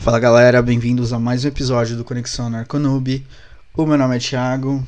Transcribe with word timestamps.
Fala 0.00 0.18
galera, 0.18 0.62
bem-vindos 0.62 1.12
a 1.12 1.18
mais 1.18 1.44
um 1.44 1.48
episódio 1.48 1.94
do 1.94 2.06
Conexão 2.06 2.48
Narconoob. 2.48 3.22
O 3.74 3.84
meu 3.84 3.98
nome 3.98 4.16
é 4.16 4.18
Thiago 4.18 4.82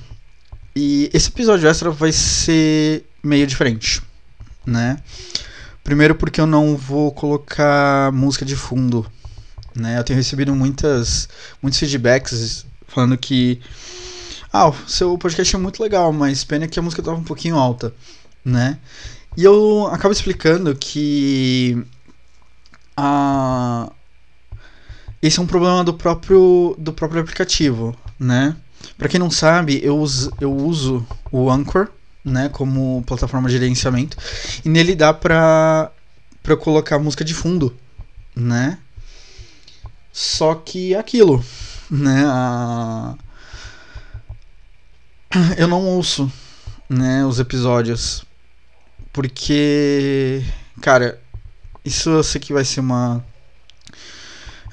e 0.75 1.11
esse 1.13 1.29
episódio 1.29 1.69
extra 1.69 1.91
vai 1.91 2.11
ser 2.11 3.05
meio 3.23 3.47
diferente, 3.47 4.01
né? 4.65 4.97
Primeiro 5.85 6.15
porque 6.15 6.41
eu 6.41 6.47
não 6.47 6.79
vou 6.79 7.13
colocar 7.13 8.11
música 8.11 8.47
de 8.47 8.57
fundo, 8.57 9.07
né? 9.77 9.99
Eu 9.99 10.03
tenho 10.03 10.17
recebido 10.17 10.55
muitas, 10.55 11.29
muitos 11.61 11.79
feedbacks 11.79 12.65
falando 12.89 13.19
que 13.19 13.61
ah, 14.51 14.71
o 14.71 14.89
seu 14.89 15.19
podcast 15.19 15.55
é 15.55 15.59
muito 15.59 15.83
legal, 15.83 16.11
mas 16.11 16.43
pena 16.43 16.67
que 16.67 16.79
a 16.79 16.83
música 16.83 17.03
tava 17.03 17.19
um 17.19 17.25
pouquinho 17.25 17.57
alta, 17.57 17.93
né? 18.43 18.79
E 19.37 19.45
eu 19.45 19.89
acabo 19.93 20.15
explicando 20.15 20.75
que 20.75 21.85
a 22.97 23.93
esse 25.23 25.39
é 25.39 25.43
um 25.43 25.47
problema 25.47 25.85
do 25.85 25.95
próprio, 25.95 26.75
do 26.77 26.93
próprio 26.93 27.21
aplicativo, 27.23 27.97
né? 28.19 28.57
Para 28.99 29.09
quem 29.09 29.21
não 29.21 29.31
sabe, 29.31 29.81
eu 29.83 29.97
uso, 29.97 30.33
eu 30.41 30.53
uso 30.53 31.07
o 31.31 31.49
Anchor, 31.49 31.89
né, 32.25 32.49
como 32.49 33.03
plataforma 33.07 33.49
de 33.49 33.55
gerenciamento, 33.55 34.17
e 34.65 34.69
nele 34.69 34.95
dá 34.97 35.15
pra 35.15 35.93
eu 36.45 36.57
colocar 36.57 36.99
música 36.99 37.25
de 37.25 37.35
fundo, 37.35 37.77
né? 38.35 38.79
Só 40.13 40.55
que 40.57 40.95
é 40.95 40.99
aquilo, 40.99 41.45
né? 41.89 42.25
A... 42.27 43.15
Eu 45.57 45.69
não 45.69 45.85
ouço, 45.85 46.31
né, 46.89 47.25
os 47.25 47.39
episódios, 47.39 48.25
porque, 49.13 50.45
cara, 50.81 51.21
isso 51.85 52.11
eu 52.11 52.23
sei 52.23 52.41
que 52.41 52.53
vai 52.53 52.65
ser 52.65 52.81
uma 52.81 53.25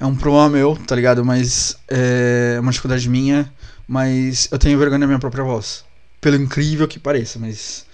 é 0.00 0.06
um 0.06 0.16
problema 0.16 0.48
meu, 0.48 0.76
tá 0.86 0.96
ligado? 0.96 1.22
Mas 1.24 1.76
é 1.86 2.56
uma 2.58 2.72
dificuldade 2.72 3.06
minha, 3.08 3.52
mas 3.86 4.48
eu 4.50 4.58
tenho 4.58 4.78
vergonha 4.78 5.00
da 5.00 5.06
minha 5.06 5.18
própria 5.18 5.44
voz. 5.44 5.84
Pelo 6.20 6.36
incrível 6.36 6.88
que 6.88 6.98
pareça, 6.98 7.38
mas. 7.38 7.84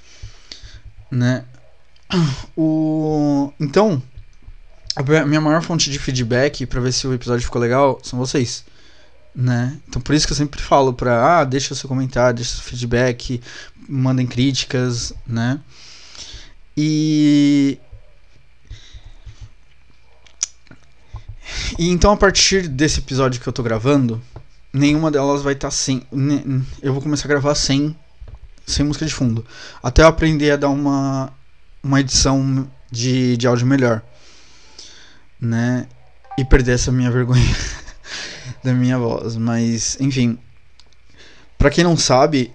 Né? 1.11 1.45
O. 2.57 3.53
Então. 3.59 4.01
A 4.95 5.03
minha 5.27 5.43
maior 5.43 5.61
fonte 5.61 5.91
de 5.91 5.99
feedback 5.99 6.65
para 6.65 6.81
ver 6.81 6.91
se 6.91 7.07
o 7.07 7.13
episódio 7.13 7.45
ficou 7.45 7.61
legal 7.61 8.01
são 8.03 8.19
vocês. 8.19 8.65
Né? 9.35 9.79
Então 9.87 10.01
por 10.01 10.15
isso 10.15 10.27
que 10.27 10.33
eu 10.33 10.37
sempre 10.37 10.63
falo 10.63 10.95
pra. 10.95 11.41
Ah, 11.41 11.45
deixa 11.45 11.75
seu 11.75 11.89
comentário, 11.89 12.37
deixa 12.37 12.55
seu 12.55 12.63
feedback, 12.63 13.43
mandem 13.87 14.27
críticas, 14.27 15.13
né? 15.27 15.61
E 16.75 17.79
E 21.79 21.89
então 21.89 22.13
a 22.13 22.17
partir 22.17 22.69
desse 22.69 23.01
episódio 23.01 23.41
que 23.41 23.47
eu 23.47 23.53
tô 23.53 23.63
gravando, 23.63 24.21
nenhuma 24.73 25.11
delas 25.11 25.43
vai 25.43 25.55
estar 25.55 25.69
tá 25.69 25.73
sem. 25.75 26.03
Eu 26.83 26.93
vou 26.93 27.03
começar 27.03 27.27
a 27.27 27.29
gravar 27.29 27.55
sem, 27.55 27.97
sem 28.67 28.85
música 28.85 29.07
de 29.07 29.15
fundo. 29.15 29.45
Até 29.83 30.03
eu 30.03 30.07
aprender 30.07 30.51
a 30.51 30.57
dar 30.57 30.69
uma, 30.69 31.33
uma 31.83 32.01
edição 32.01 32.69
de, 32.91 33.37
de 33.37 33.47
áudio 33.47 33.67
melhor. 33.67 34.03
Né? 35.41 35.87
E 36.39 36.45
perder 36.45 36.73
essa 36.73 36.93
minha 36.93 37.11
vergonha 37.11 37.57
da 38.63 38.73
minha 38.73 38.99
voz. 38.99 39.37
Mas, 39.37 39.97
enfim. 40.01 40.39
Pra 41.59 41.71
quem 41.71 41.83
não 41.83 41.97
sabe, 41.97 42.53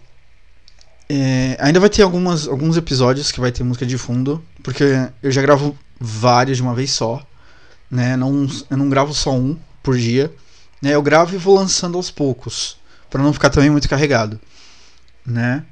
é, 1.10 1.58
ainda 1.60 1.80
vai 1.80 1.90
ter 1.90 2.04
algumas, 2.04 2.48
alguns 2.48 2.78
episódios 2.78 3.32
que 3.32 3.40
vai 3.40 3.52
ter 3.52 3.64
música 3.64 3.86
de 3.86 3.98
fundo. 3.98 4.44
Porque 4.62 4.84
eu 5.24 5.32
já 5.32 5.42
gravo 5.42 5.78
vários 6.00 6.58
de 6.58 6.64
uma 6.64 6.76
vez 6.76 6.92
só 6.92 7.26
né? 7.92 8.16
Não, 8.16 8.48
eu 8.70 8.78
não 8.78 8.90
gravo 8.90 9.14
só 9.14 9.34
um 9.34 9.58
por 9.84 9.98
dia, 9.98 10.34
né? 10.82 10.96
Eu 10.96 11.02
gravo 11.02 11.36
e 11.36 11.38
vou 11.38 11.56
lançando 11.56 11.98
aos 11.98 12.10
poucos, 12.10 12.78
para 13.10 13.22
não 13.22 13.34
ficar 13.34 13.50
também 13.50 13.70
muito 13.70 13.90
carregado, 13.90 14.40
né? 15.26 15.66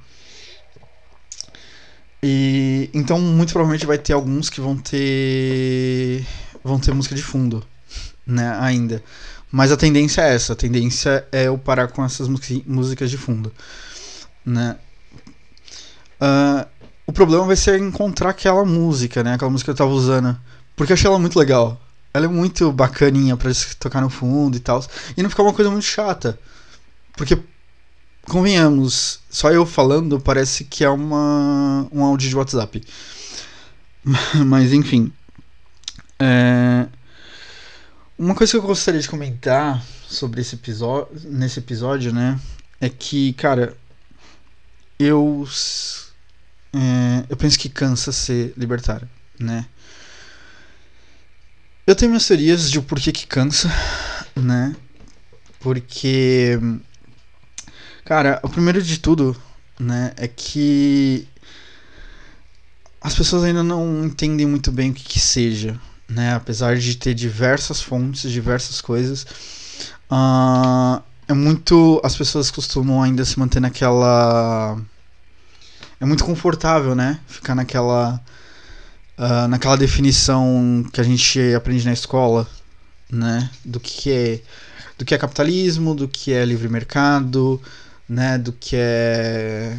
E 2.21 2.89
então 2.93 3.19
muito 3.19 3.53
provavelmente 3.53 3.85
vai 3.85 3.97
ter 3.97 4.11
alguns 4.11 4.49
que 4.49 4.59
vão 4.59 4.77
ter 4.77 6.25
vão 6.61 6.77
ter 6.77 6.93
música 6.93 7.15
de 7.15 7.23
fundo, 7.23 7.65
né, 8.27 8.57
ainda. 8.59 9.01
Mas 9.49 9.71
a 9.71 9.77
tendência 9.77 10.21
é 10.21 10.35
essa, 10.35 10.53
a 10.53 10.55
tendência 10.55 11.25
é 11.31 11.47
eu 11.47 11.57
parar 11.57 11.87
com 11.87 12.03
essas 12.03 12.27
músicas 12.65 13.09
de 13.09 13.17
fundo, 13.17 13.53
né? 14.45 14.75
Uh, 16.21 16.67
o 17.07 17.13
problema 17.13 17.45
vai 17.45 17.55
ser 17.55 17.79
encontrar 17.79 18.31
aquela 18.31 18.65
música, 18.65 19.23
né, 19.23 19.33
aquela 19.33 19.49
música 19.49 19.67
que 19.67 19.81
eu 19.81 19.85
tava 19.85 19.91
usando, 19.91 20.37
porque 20.75 20.91
eu 20.91 20.95
achei 20.95 21.07
ela 21.07 21.17
muito 21.17 21.39
legal, 21.39 21.79
ela 22.13 22.25
é 22.25 22.29
muito 22.29 22.71
bacaninha 22.71 23.37
para 23.37 23.51
tocar 23.79 24.01
no 24.01 24.09
fundo 24.09 24.57
e 24.57 24.59
tal. 24.59 24.83
E 25.15 25.21
não 25.21 25.29
ficar 25.29 25.43
uma 25.43 25.53
coisa 25.53 25.69
muito 25.69 25.85
chata. 25.85 26.39
Porque, 27.15 27.37
convenhamos, 28.23 29.19
só 29.29 29.51
eu 29.51 29.65
falando 29.65 30.19
parece 30.19 30.63
que 30.63 30.83
é 30.83 30.89
uma, 30.89 31.87
um 31.91 32.03
áudio 32.03 32.29
de 32.29 32.35
WhatsApp. 32.35 32.83
Mas, 34.45 34.73
enfim. 34.73 35.11
É... 36.19 36.87
Uma 38.17 38.35
coisa 38.35 38.51
que 38.51 38.57
eu 38.57 38.61
gostaria 38.61 38.99
de 38.99 39.07
comentar 39.07 39.81
sobre 40.07 40.41
esse 40.41 40.55
episódio, 40.55 41.07
nesse 41.29 41.59
episódio, 41.59 42.13
né, 42.13 42.37
é 42.81 42.89
que, 42.89 43.31
cara, 43.33 43.77
eu 44.99 45.47
é, 46.73 47.25
eu 47.29 47.37
penso 47.37 47.57
que 47.57 47.69
cansa 47.69 48.11
ser 48.11 48.53
libertário, 48.57 49.09
né? 49.39 49.65
Eu 51.89 51.95
tenho 51.95 52.11
minhas 52.11 52.27
teorias 52.27 52.69
de 52.69 52.79
por 52.79 52.99
que 52.99 53.11
que 53.11 53.25
cansa, 53.25 53.67
né? 54.35 54.75
Porque 55.59 56.59
cara, 58.05 58.39
o 58.43 58.47
primeiro 58.47 58.79
de 58.79 58.99
tudo, 58.99 59.35
né, 59.79 60.13
é 60.15 60.27
que 60.27 61.27
as 63.01 63.15
pessoas 63.15 63.43
ainda 63.43 63.63
não 63.63 64.05
entendem 64.05 64.45
muito 64.45 64.71
bem 64.71 64.91
o 64.91 64.93
que 64.93 65.03
que 65.03 65.19
seja, 65.19 65.81
né? 66.07 66.35
Apesar 66.35 66.77
de 66.77 66.95
ter 66.95 67.15
diversas 67.15 67.81
fontes, 67.81 68.29
diversas 68.29 68.81
coisas, 68.81 69.25
uh, 70.11 71.01
é 71.27 71.33
muito 71.33 71.99
as 72.03 72.15
pessoas 72.15 72.51
costumam 72.51 73.01
ainda 73.01 73.25
se 73.25 73.39
manter 73.39 73.59
naquela 73.59 74.79
é 75.99 76.05
muito 76.05 76.23
confortável, 76.23 76.93
né? 76.93 77.19
Ficar 77.25 77.55
naquela 77.55 78.23
uh, 79.19 79.47
naquela 79.47 79.77
definição 79.77 80.83
que 80.91 81.01
a 81.01 81.03
gente 81.03 81.53
aprende 81.53 81.85
na 81.85 81.93
escola, 81.93 82.47
né, 83.11 83.49
do 83.65 83.79
que 83.79 84.11
é 84.11 84.41
do 84.97 85.05
que 85.05 85.15
é 85.15 85.17
capitalismo, 85.17 85.95
do 85.95 86.07
que 86.07 86.33
é 86.33 86.43
livre 86.43 86.67
mercado, 86.67 87.61
né, 88.07 88.37
do 88.37 88.51
que 88.51 88.75
é 88.75 89.77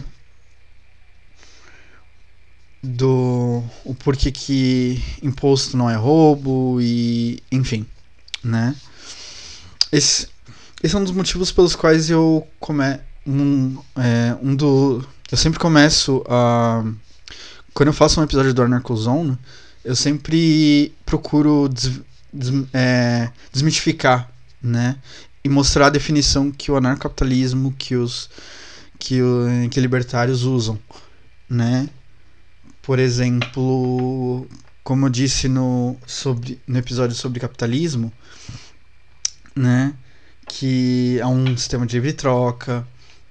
do 2.82 3.62
o 3.84 3.94
porquê 3.94 4.30
que 4.30 5.02
imposto 5.22 5.76
não 5.76 5.90
é 5.90 5.94
roubo 5.94 6.80
e 6.80 7.42
enfim, 7.52 7.86
né? 8.42 8.74
Esse, 9.92 10.28
esse 10.82 10.94
é 10.94 10.98
um 10.98 11.04
dos 11.04 11.12
motivos 11.12 11.52
pelos 11.52 11.76
quais 11.76 12.08
eu 12.08 12.46
come 12.58 12.98
um, 13.26 13.76
é, 13.96 14.34
um 14.42 14.56
do 14.56 15.04
eu 15.30 15.36
sempre 15.36 15.58
começo 15.58 16.24
a 16.26 16.82
quando 17.74 17.88
eu 17.88 17.92
faço 17.92 18.20
um 18.20 18.24
episódio 18.24 18.52
do 18.52 18.62
Anarcozone, 18.62 19.38
eu 19.84 19.96
sempre 19.96 20.94
procuro 21.06 21.68
des, 21.68 22.00
des, 22.32 22.52
é, 22.72 23.30
desmitificar, 23.52 24.30
né? 24.62 24.96
E 25.42 25.48
mostrar 25.48 25.86
a 25.86 25.90
definição 25.90 26.50
que 26.50 26.70
o 26.70 26.76
anarcapitalismo, 26.76 27.72
que 27.72 27.96
os 27.96 28.28
que, 28.98 29.22
o, 29.22 29.46
que 29.70 29.80
libertários 29.80 30.42
usam, 30.42 30.78
né? 31.48 31.88
Por 32.82 32.98
exemplo, 32.98 34.46
como 34.84 35.06
eu 35.06 35.10
disse 35.10 35.48
no, 35.48 35.96
sobre, 36.06 36.60
no 36.66 36.78
episódio 36.78 37.16
sobre 37.16 37.40
capitalismo, 37.40 38.12
né? 39.56 39.94
Que 40.46 41.18
é 41.18 41.26
um 41.26 41.56
sistema 41.56 41.86
de 41.86 41.96
livre 41.96 42.12
troca, 42.12 42.86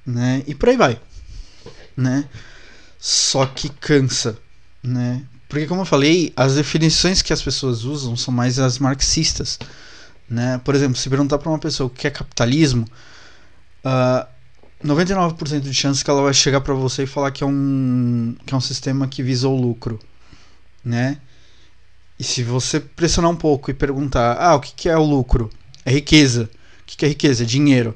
né? 0.06 0.44
E 0.48 0.56
por 0.56 0.70
aí 0.70 0.78
vai, 0.78 1.00
né? 1.96 2.28
Só 3.00 3.46
que 3.46 3.70
cansa, 3.70 4.38
né? 4.84 5.24
Porque 5.48 5.66
como 5.66 5.82
eu 5.82 5.86
falei, 5.86 6.34
as 6.36 6.56
definições 6.56 7.22
que 7.22 7.34
as 7.34 7.42
pessoas 7.42 7.84
usam 7.84 8.16
são 8.16 8.34
mais 8.34 8.60
as 8.60 8.78
marxistas, 8.78 9.58
né? 10.30 10.60
Por 10.64 10.76
exemplo, 10.76 10.98
se 10.98 11.10
perguntar 11.10 11.40
para 11.40 11.50
uma 11.50 11.58
pessoa 11.58 11.88
o 11.88 11.90
que 11.90 12.06
é 12.06 12.12
capitalismo, 12.12 12.86
uh, 13.86 14.28
99% 14.86 15.62
de 15.62 15.74
chance 15.74 16.04
que 16.04 16.10
ela 16.10 16.22
vai 16.22 16.34
chegar 16.34 16.62
para 16.62 16.74
você 16.74 17.04
e 17.04 17.08
falar 17.08 17.32
que 17.32 17.44
é 17.44 17.48
um 17.48 18.36
que 18.46 18.54
é 18.54 18.58
um 18.58 18.62
sistema 18.62 19.08
que 19.08 19.24
visa 19.24 19.48
o 19.48 19.56
lucro, 19.56 20.00
né? 20.84 21.20
E 22.20 22.24
se 22.24 22.44
você 22.44 22.80
pressionar 22.80 23.32
um 23.32 23.36
pouco 23.36 23.72
e 23.72 23.74
perguntar, 23.74 24.38
ah, 24.38 24.56
o 24.56 24.60
que, 24.60 24.74
que 24.74 24.90
é 24.90 24.98
o 24.98 25.06
lucro? 25.06 25.50
É 25.86 25.92
riqueza. 25.92 26.50
O 26.82 26.86
que, 26.86 26.98
que 26.98 27.06
é 27.06 27.10
riqueza? 27.10 27.44
É 27.44 27.46
dinheiro, 27.46 27.96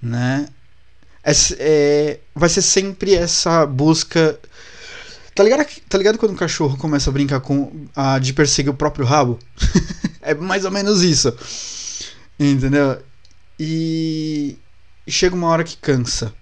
né? 0.00 0.48
É, 1.24 1.32
é, 1.58 2.20
vai 2.34 2.48
ser 2.48 2.62
sempre 2.62 3.14
essa 3.14 3.66
busca. 3.66 4.38
Tá 5.34 5.44
ligado, 5.44 5.66
tá 5.88 5.98
ligado 5.98 6.18
quando 6.18 6.32
um 6.32 6.36
cachorro 6.36 6.76
começa 6.76 7.10
a 7.10 7.12
brincar 7.12 7.40
com. 7.40 7.86
A, 7.94 8.18
de 8.18 8.32
perseguir 8.32 8.70
o 8.70 8.76
próprio 8.76 9.04
rabo? 9.04 9.38
é 10.20 10.34
mais 10.34 10.64
ou 10.64 10.70
menos 10.70 11.02
isso. 11.02 11.34
Entendeu? 12.38 13.02
E 13.58 14.56
chega 15.06 15.34
uma 15.34 15.48
hora 15.48 15.64
que 15.64 15.76
cansa, 15.76 16.32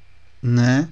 né? 0.42 0.88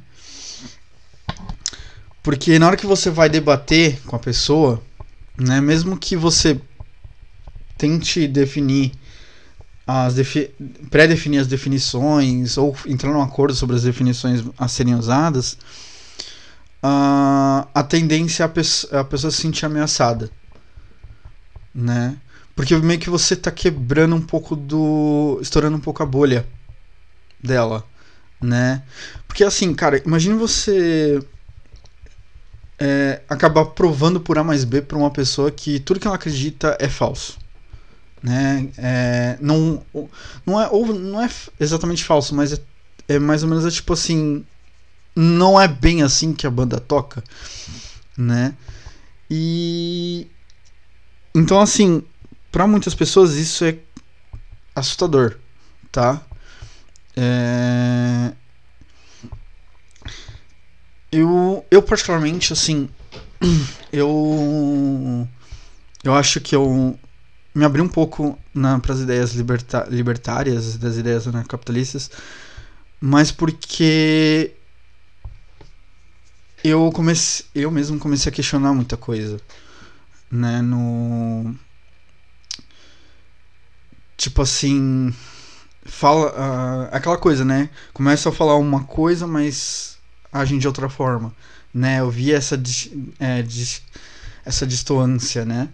Porque 2.22 2.58
na 2.58 2.66
hora 2.66 2.76
que 2.76 2.86
você 2.86 3.08
vai 3.08 3.28
debater 3.28 4.00
com 4.02 4.16
a 4.16 4.18
pessoa, 4.18 4.82
né, 5.38 5.60
mesmo 5.60 5.96
que 5.96 6.16
você 6.16 6.60
tente 7.78 8.26
definir 8.26 8.92
pré-definir 10.90 11.40
as 11.40 11.46
definições 11.46 12.58
ou 12.58 12.76
entrar 12.86 13.12
num 13.12 13.22
acordo 13.22 13.54
sobre 13.54 13.76
as 13.76 13.82
definições 13.82 14.42
a 14.58 14.66
serem 14.66 14.96
usadas, 14.96 15.56
uh, 16.82 17.68
a 17.72 17.86
tendência 17.88 18.42
é 18.42 18.46
a, 18.46 18.48
pe 18.48 18.60
a 18.92 19.04
pessoa 19.04 19.30
se 19.30 19.42
sentir 19.42 19.64
ameaçada, 19.64 20.30
né? 21.72 22.18
Porque 22.56 22.74
meio 22.76 22.98
que 22.98 23.10
você 23.10 23.36
tá 23.36 23.50
quebrando 23.50 24.16
um 24.16 24.22
pouco 24.22 24.56
do. 24.56 25.38
estourando 25.42 25.76
um 25.76 25.80
pouco 25.80 26.02
a 26.02 26.06
bolha 26.06 26.48
dela, 27.42 27.84
né? 28.40 28.82
Porque 29.28 29.44
assim, 29.44 29.74
cara, 29.74 30.02
imagine 30.04 30.34
você. 30.36 31.22
É, 32.78 33.22
acabar 33.28 33.64
provando 33.66 34.20
por 34.20 34.36
A 34.38 34.44
mais 34.44 34.64
B 34.64 34.82
pra 34.82 34.98
uma 34.98 35.10
pessoa 35.10 35.50
que 35.50 35.80
tudo 35.80 36.00
que 36.00 36.06
ela 36.06 36.16
acredita 36.16 36.76
é 36.80 36.88
falso. 36.88 37.38
Né? 38.22 38.68
É, 38.78 39.38
não, 39.40 39.84
não, 40.44 40.60
é, 40.60 40.68
ou 40.68 40.86
não 40.86 41.20
é 41.22 41.30
exatamente 41.60 42.04
falso, 42.04 42.34
mas 42.34 42.52
é, 42.52 42.60
é 43.08 43.18
mais 43.18 43.42
ou 43.42 43.48
menos 43.48 43.64
é 43.64 43.70
tipo 43.70 43.92
assim. 43.92 44.44
Não 45.14 45.58
é 45.58 45.66
bem 45.66 46.02
assim 46.02 46.34
que 46.34 46.46
a 46.46 46.50
banda 46.50 46.78
toca, 46.78 47.24
né? 48.16 48.54
E. 49.30 50.26
Então, 51.34 51.60
assim, 51.60 52.02
para 52.50 52.66
muitas 52.66 52.94
pessoas 52.94 53.34
isso 53.34 53.64
é 53.64 53.78
assustador, 54.74 55.38
tá? 55.90 56.22
É... 57.16 58.32
Eu, 61.10 61.64
eu 61.70 61.82
particularmente, 61.82 62.52
assim, 62.52 62.88
eu 63.92 65.26
eu 66.04 66.14
acho 66.14 66.40
que 66.40 66.54
eu 66.54 66.98
me 67.56 67.64
abri 67.64 67.80
um 67.80 67.88
pouco 67.88 68.38
para 68.82 68.92
as 68.92 69.00
ideias 69.00 69.32
liberta, 69.32 69.86
libertárias, 69.88 70.76
das 70.76 70.98
ideias 70.98 71.26
anarcapitalistas, 71.26 72.10
mas 73.00 73.32
porque 73.32 74.52
eu 76.62 76.92
comecei, 76.92 77.46
eu 77.54 77.70
mesmo 77.70 77.98
comecei 77.98 78.30
a 78.30 78.34
questionar 78.34 78.74
muita 78.74 78.98
coisa, 78.98 79.40
né, 80.30 80.60
no 80.60 81.54
tipo 84.18 84.42
assim, 84.42 85.14
fala 85.82 86.32
uh, 86.32 86.88
aquela 86.94 87.16
coisa, 87.16 87.42
né? 87.42 87.70
Começa 87.94 88.28
a 88.28 88.32
falar 88.32 88.56
uma 88.56 88.84
coisa, 88.84 89.26
mas 89.26 89.96
agem 90.30 90.58
de 90.58 90.66
outra 90.66 90.90
forma, 90.90 91.34
né? 91.72 92.00
Eu 92.00 92.10
vi 92.10 92.32
essa 92.32 92.60
é, 93.18 93.44
essa 94.44 94.66
distância, 94.66 95.44
né? 95.46 95.70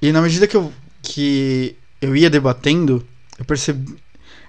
E 0.00 0.12
na 0.12 0.22
medida 0.22 0.46
que 0.46 0.56
eu 0.56 0.72
que 1.02 1.76
eu 2.00 2.16
ia 2.16 2.30
debatendo, 2.30 3.06
eu 3.38 3.44
percebi 3.44 3.98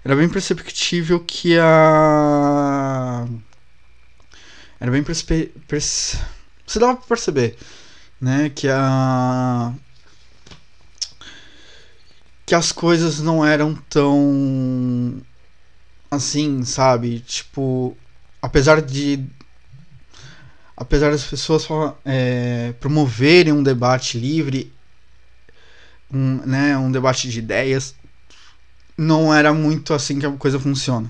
era 0.04 0.16
bem 0.16 0.28
perceptível 0.28 1.20
que 1.20 1.58
a 1.60 3.28
era 4.80 4.90
bem 4.90 5.04
perce... 5.04 5.52
Perce... 5.68 6.18
você 6.66 6.80
dava 6.80 6.96
para 6.98 7.08
perceber, 7.08 7.56
né, 8.20 8.50
que 8.50 8.68
a 8.68 9.74
que 12.46 12.56
as 12.56 12.72
coisas 12.72 13.22
não 13.22 13.46
eram 13.46 13.76
tão 13.90 15.22
assim, 16.10 16.66
sabe? 16.66 17.20
Tipo, 17.20 17.96
apesar 18.42 18.82
de 18.82 19.24
apesar 20.76 21.12
das 21.12 21.24
pessoas 21.24 21.66
é, 22.04 22.74
promoverem 22.80 23.54
um 23.54 23.64
debate 23.64 24.18
livre, 24.18 24.74
um, 26.14 26.38
né, 26.46 26.78
um 26.78 26.92
debate 26.92 27.30
de 27.30 27.40
ideias, 27.40 27.96
não 28.98 29.34
era 29.34 29.54
muito 29.54 29.94
assim 29.94 30.20
que 30.20 30.26
a 30.26 30.32
coisa 30.32 30.60
funciona, 30.60 31.10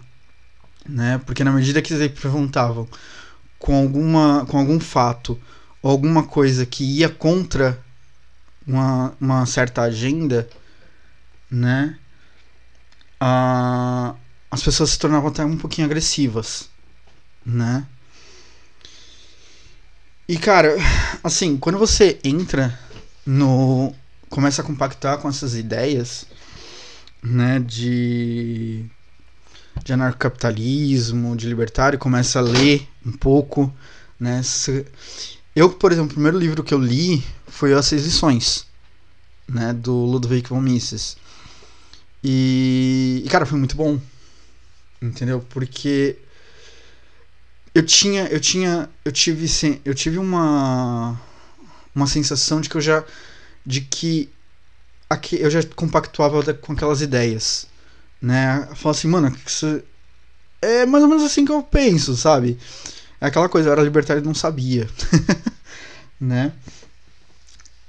né? 0.87 1.19
Porque 1.25 1.43
na 1.43 1.51
medida 1.51 1.81
que 1.81 1.93
eles 1.93 2.19
perguntavam 2.19 2.87
com 3.59 3.75
alguma 3.75 4.45
com 4.47 4.57
algum 4.57 4.79
fato 4.79 5.39
ou 5.81 5.91
alguma 5.91 6.23
coisa 6.23 6.65
que 6.65 6.83
ia 6.83 7.09
contra 7.09 7.83
uma, 8.65 9.13
uma 9.19 9.45
certa 9.45 9.81
agenda, 9.81 10.47
né? 11.49 11.97
Ah, 13.19 14.15
as 14.49 14.61
pessoas 14.61 14.91
se 14.91 14.99
tornavam 14.99 15.29
até 15.29 15.43
um 15.45 15.57
pouquinho 15.57 15.85
agressivas, 15.85 16.69
né? 17.45 17.85
E 20.27 20.37
cara, 20.37 20.75
assim, 21.23 21.57
quando 21.57 21.77
você 21.77 22.19
entra 22.23 22.77
no. 23.25 23.93
Começa 24.31 24.63
a 24.63 24.65
compactar 24.65 25.19
com 25.19 25.29
essas 25.29 25.53
ideias, 25.55 26.25
né, 27.21 27.59
de. 27.59 28.83
de 29.83 29.93
anarcocapitalismo, 29.93 31.35
de 31.35 31.47
libertário, 31.47 31.99
começa 31.99 32.39
a 32.39 32.41
ler 32.41 32.87
um 33.05 33.11
pouco, 33.11 33.71
né? 34.19 34.41
Eu, 35.55 35.69
por 35.69 35.91
exemplo, 35.91 36.11
o 36.11 36.13
primeiro 36.13 36.39
livro 36.39 36.63
que 36.63 36.73
eu 36.73 36.79
li 36.79 37.23
foi 37.47 37.73
As 37.73 37.85
Seis 37.85 38.05
Lições, 38.05 38.65
né, 39.47 39.73
do 39.73 39.93
Ludwig 39.93 40.47
von 40.47 40.61
Mises. 40.61 41.17
E, 42.23 43.21
e, 43.25 43.29
cara, 43.29 43.45
foi 43.45 43.59
muito 43.59 43.75
bom. 43.75 43.99
Entendeu? 45.01 45.45
Porque 45.49 46.17
eu 47.75 47.83
tinha, 47.85 48.27
eu 48.27 48.39
tinha, 48.39 48.89
eu 49.03 49.11
tive, 49.11 49.81
eu 49.83 49.95
tive 49.95 50.17
uma 50.19 51.19
uma 51.93 52.07
sensação 52.07 52.61
de 52.61 52.69
que 52.69 52.77
eu 52.77 52.81
já 52.81 53.03
de 53.65 53.81
que 53.81 54.29
aqui 55.09 55.39
eu 55.39 55.49
já 55.49 55.61
compactuava 55.75 56.53
com 56.53 56.73
aquelas 56.73 57.01
ideias, 57.01 57.67
né? 58.21 58.67
Falar 58.75 58.91
assim, 58.91 59.07
mano, 59.07 59.35
isso 59.45 59.81
é 60.61 60.85
mais 60.85 61.03
ou 61.03 61.09
menos 61.09 61.23
assim 61.23 61.43
que 61.45 61.51
eu 61.51 61.63
penso, 61.63 62.15
sabe? 62.15 62.57
É 63.19 63.27
aquela 63.27 63.49
coisa, 63.49 63.69
eu 63.69 63.73
era 63.73 63.83
libertário 63.83 64.21
e 64.21 64.25
não 64.25 64.33
sabia, 64.33 64.89
né? 66.19 66.53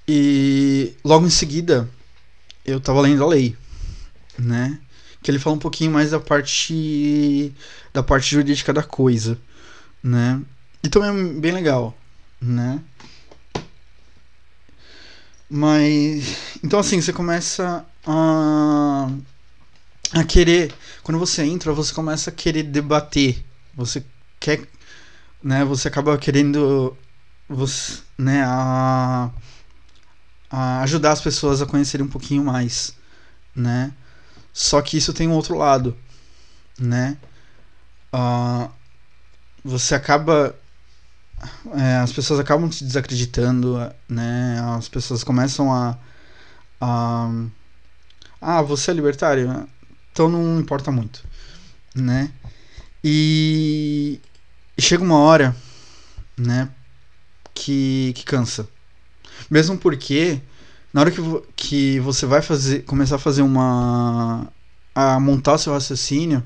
E 0.07 0.95
logo 1.05 1.27
em 1.27 1.31
seguida 1.31 1.89
eu 2.65 2.81
tava 2.81 3.01
lendo 3.01 3.23
a 3.23 3.29
lei, 3.29 3.57
né? 4.39 4.79
Que 5.23 5.31
ele 5.31 5.39
fala 5.39 5.57
um 5.57 5.61
pouquinho 5.61 5.93
mais 5.93 6.11
da 6.11 6.19
parte 6.21 7.55
da 7.93 8.03
parte 8.03 8.31
jurídica 8.31 8.73
da 8.73 8.83
coisa, 8.83 9.39
né? 10.03 10.41
E 10.83 10.89
também 10.89 11.11
é 11.11 11.41
bem 11.41 11.53
legal, 11.53 11.97
né? 12.41 12.83
Mas 15.55 16.57
então 16.65 16.81
assim, 16.81 17.01
você 17.01 17.13
começa 17.13 17.85
a 18.07 19.09
a 20.15 20.25
querer, 20.25 20.73
quando 21.03 21.19
você 21.19 21.43
entra, 21.43 21.73
você 21.73 21.93
começa 21.93 22.31
a 22.31 22.33
querer 22.33 22.65
debater. 22.65 23.45
Você 23.75 24.05
quer, 24.41 24.67
né, 25.43 25.65
você 25.65 25.89
acaba 25.89 26.19
querendo 26.19 26.97
você, 27.49 28.01
né, 28.19 28.43
a, 28.47 29.31
a 30.51 30.83
ajudar 30.83 31.13
as 31.13 31.21
pessoas 31.21 31.63
a 31.63 31.67
conhecerem 31.67 32.07
um 32.07 32.11
pouquinho 32.11 32.45
mais, 32.45 32.95
né? 33.55 33.93
Só 34.53 34.83
que 34.83 34.97
isso 34.99 35.13
tem 35.15 35.29
um 35.29 35.33
outro 35.33 35.57
lado, 35.57 35.97
né? 36.79 37.17
Uh, 38.15 38.71
você 39.65 39.95
acaba. 39.95 40.55
É, 41.75 41.97
as 41.97 42.13
pessoas 42.13 42.39
acabam 42.39 42.69
te 42.69 42.85
desacreditando, 42.85 43.79
né? 44.09 44.61
As 44.77 44.89
pessoas 44.89 45.25
começam 45.25 45.73
a. 45.73 45.99
a 46.81 47.31
ah, 48.41 48.63
você 48.63 48.91
é 48.91 48.95
libertário? 48.95 49.69
Então 50.13 50.29
não 50.29 50.61
importa 50.61 50.91
muito, 50.91 51.25
né? 51.95 52.31
E, 53.03 54.21
e 54.77 54.83
chega 54.83 55.03
uma 55.03 55.19
hora, 55.19 55.57
né? 56.37 56.69
Que, 57.55 58.13
que 58.15 58.25
cansa. 58.25 58.69
Mesmo 59.51 59.77
porque 59.77 60.41
na 60.93 61.01
hora 61.01 61.11
que, 61.11 61.21
que 61.57 62.01
você 62.01 62.27
vai 62.27 62.43
fazer, 62.43 62.85
começar 62.85 63.17
a 63.17 63.19
fazer 63.19 63.43
uma. 63.43 64.47
a 64.95 65.19
montar 65.19 65.59
seu 65.59 65.73
raciocínio, 65.73 66.45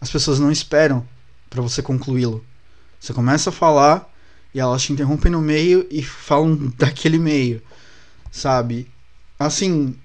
as 0.00 0.10
pessoas 0.10 0.38
não 0.38 0.50
esperam 0.50 1.06
para 1.48 1.62
você 1.62 1.80
concluí-lo. 1.80 2.44
Você 3.00 3.14
começa 3.14 3.50
a 3.50 3.52
falar 3.52 4.12
e 4.54 4.60
elas 4.60 4.82
te 4.82 4.92
interrompem 4.92 5.30
no 5.32 5.40
meio 5.40 5.86
e 5.90 6.02
falam 6.02 6.56
daquele 6.76 7.18
meio, 7.18 7.62
sabe? 8.30 8.88
Assim, 9.38 9.96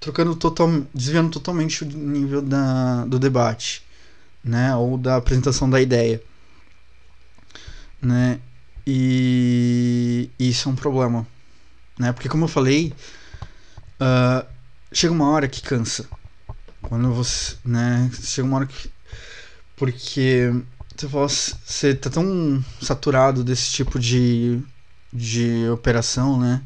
trocando 0.00 0.36
total, 0.36 0.68
desviando 0.94 1.30
totalmente 1.30 1.84
o 1.84 1.86
nível 1.86 2.42
da, 2.42 3.04
do 3.06 3.18
debate, 3.18 3.82
né? 4.44 4.74
Ou 4.76 4.98
da 4.98 5.16
apresentação 5.16 5.68
da 5.68 5.80
ideia, 5.80 6.22
né? 8.00 8.40
E 8.86 10.30
isso 10.38 10.68
é 10.68 10.72
um 10.72 10.76
problema 10.76 11.26
né? 11.98 12.12
Porque 12.12 12.28
como 12.28 12.44
eu 12.44 12.48
falei, 12.48 12.94
uh, 14.00 14.46
chega 14.92 15.12
uma 15.12 15.30
hora 15.30 15.48
que 15.48 15.62
cansa, 15.62 16.08
Quando 16.82 17.12
você, 17.12 17.56
né, 17.64 18.10
chega 18.12 18.46
uma 18.46 18.58
hora 18.58 18.66
que 18.66 18.90
porque 19.76 20.52
você 21.04 21.94
tá 21.94 22.08
tão 22.08 22.64
saturado 22.80 23.44
desse 23.44 23.72
tipo 23.72 23.98
de 23.98 24.62
de 25.12 25.68
operação, 25.70 26.38
né? 26.38 26.62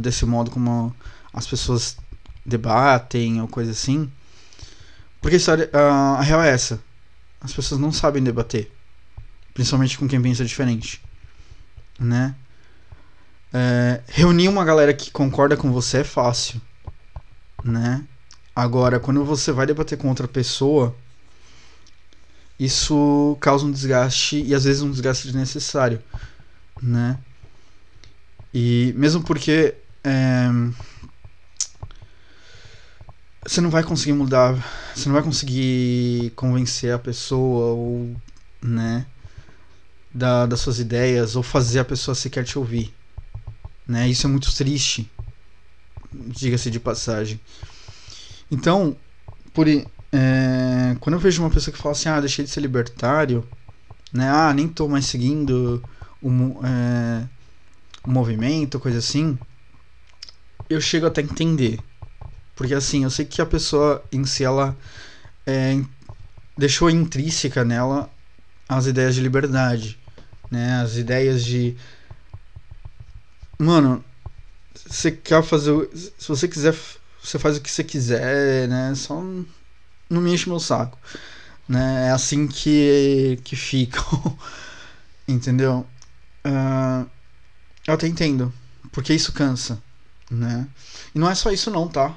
Desse 0.00 0.24
modo 0.24 0.50
como 0.50 0.94
as 1.32 1.46
pessoas 1.46 1.96
debatem 2.46 3.40
ou 3.40 3.48
coisa 3.48 3.72
assim. 3.72 4.10
Porque 5.20 5.36
a, 5.36 5.78
a, 5.78 6.18
a 6.18 6.22
real 6.22 6.42
é 6.42 6.50
essa. 6.50 6.80
As 7.40 7.52
pessoas 7.52 7.80
não 7.80 7.92
sabem 7.92 8.22
debater. 8.22 8.70
Principalmente 9.52 9.98
com 9.98 10.06
quem 10.06 10.22
pensa 10.22 10.44
diferente. 10.44 11.02
Né? 11.98 12.34
É, 13.52 14.02
reunir 14.06 14.48
uma 14.48 14.64
galera 14.64 14.94
que 14.94 15.10
concorda 15.10 15.56
com 15.56 15.72
você 15.72 15.98
é 15.98 16.04
fácil. 16.04 16.60
Né? 17.64 18.04
Agora, 18.54 19.00
quando 19.00 19.24
você 19.24 19.50
vai 19.50 19.66
debater 19.66 19.98
com 19.98 20.08
outra 20.08 20.28
pessoa, 20.28 20.94
isso 22.58 23.36
causa 23.40 23.66
um 23.66 23.70
desgaste 23.70 24.42
e 24.42 24.54
às 24.54 24.64
vezes 24.64 24.82
um 24.82 24.90
desgaste 24.90 25.26
desnecessário, 25.26 26.02
né? 26.82 27.18
E 28.52 28.92
mesmo 28.96 29.22
porque 29.22 29.74
é, 30.04 30.48
você 33.44 33.60
não 33.60 33.70
vai 33.70 33.82
conseguir 33.82 34.12
mudar, 34.12 34.54
você 34.94 35.08
não 35.08 35.14
vai 35.14 35.22
conseguir 35.22 36.32
convencer 36.36 36.94
a 36.94 36.98
pessoa 36.98 37.74
ou, 37.74 38.16
né, 38.62 39.06
da, 40.12 40.46
das 40.46 40.60
suas 40.60 40.78
ideias 40.78 41.34
ou 41.36 41.42
fazer 41.42 41.80
a 41.80 41.84
pessoa 41.84 42.14
sequer 42.14 42.44
te 42.44 42.58
ouvir, 42.58 42.94
né? 43.86 44.08
Isso 44.08 44.26
é 44.26 44.30
muito 44.30 44.54
triste, 44.54 45.10
diga-se 46.12 46.70
de 46.70 46.78
passagem. 46.78 47.40
Então, 48.50 48.96
por 49.52 49.66
é, 50.14 50.96
quando 51.00 51.14
eu 51.14 51.20
vejo 51.20 51.42
uma 51.42 51.50
pessoa 51.50 51.74
que 51.74 51.80
fala 51.80 51.92
assim, 51.92 52.08
ah, 52.08 52.20
deixei 52.20 52.44
de 52.44 52.50
ser 52.50 52.60
libertário, 52.60 53.46
né? 54.12 54.28
Ah, 54.30 54.52
nem 54.54 54.68
tô 54.68 54.88
mais 54.88 55.06
seguindo 55.06 55.82
o, 56.22 56.30
é, 56.64 57.26
o 58.06 58.10
movimento, 58.10 58.78
coisa 58.80 58.98
assim, 58.98 59.38
eu 60.70 60.80
chego 60.80 61.06
até 61.06 61.20
a 61.20 61.24
entender 61.24 61.82
porque 62.54 62.74
assim, 62.74 63.04
eu 63.04 63.10
sei 63.10 63.24
que 63.24 63.42
a 63.42 63.46
pessoa 63.46 64.04
em 64.12 64.24
si, 64.24 64.44
ela 64.44 64.76
é, 65.46 65.80
deixou 66.56 66.88
intrínseca 66.88 67.64
nela 67.64 68.10
as 68.68 68.86
ideias 68.86 69.14
de 69.14 69.20
liberdade, 69.20 69.98
né? 70.50 70.80
As 70.80 70.96
ideias 70.96 71.44
de. 71.44 71.76
Mano, 73.58 74.04
você 74.74 75.10
quer 75.10 75.42
fazer. 75.42 75.88
Se 75.94 76.28
você 76.28 76.46
quiser, 76.48 76.74
você 77.22 77.38
faz 77.38 77.56
o 77.56 77.60
que 77.60 77.70
você 77.70 77.82
quiser, 77.82 78.68
né? 78.68 78.94
Só 78.94 79.20
não 80.08 80.20
me 80.20 80.32
enche 80.32 80.48
meu 80.48 80.60
saco. 80.60 80.98
Né? 81.68 82.08
É 82.08 82.10
assim 82.10 82.46
que, 82.46 83.38
que 83.44 83.56
ficam. 83.56 84.04
Entendeu? 85.26 85.86
Uh, 86.46 87.08
eu 87.86 87.94
até 87.94 88.06
entendo. 88.06 88.52
Porque 88.92 89.14
isso 89.14 89.32
cansa. 89.32 89.82
Né? 90.30 90.66
E 91.14 91.18
não 91.18 91.30
é 91.30 91.34
só 91.34 91.50
isso 91.50 91.70
não, 91.70 91.88
tá? 91.88 92.14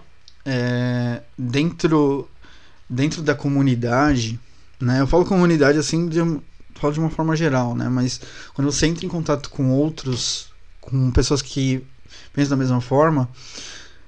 é, 0.48 1.22
dentro, 1.38 2.30
dentro 2.90 3.22
da 3.22 3.36
comunidade, 3.36 4.40
né? 4.80 5.02
Eu 5.02 5.08
falo 5.08 5.26
comunidade 5.26 5.78
assim, 5.78 6.08
de, 6.08 6.20
falo 6.76 6.94
de 6.94 7.00
uma 7.02 7.10
forma 7.10 7.36
geral, 7.36 7.76
né? 7.76 7.90
Mas 7.90 8.22
quando 8.54 8.72
você 8.72 8.88
entra 8.88 9.06
em 9.06 9.10
contato 9.10 9.50
com 9.50 9.70
outros, 9.72 10.48
com 10.80 11.12
pessoas 11.12 11.42
que 11.42 11.86
pensam 12.32 12.52
da 12.52 12.56
mesma 12.56 12.80
forma, 12.80 13.30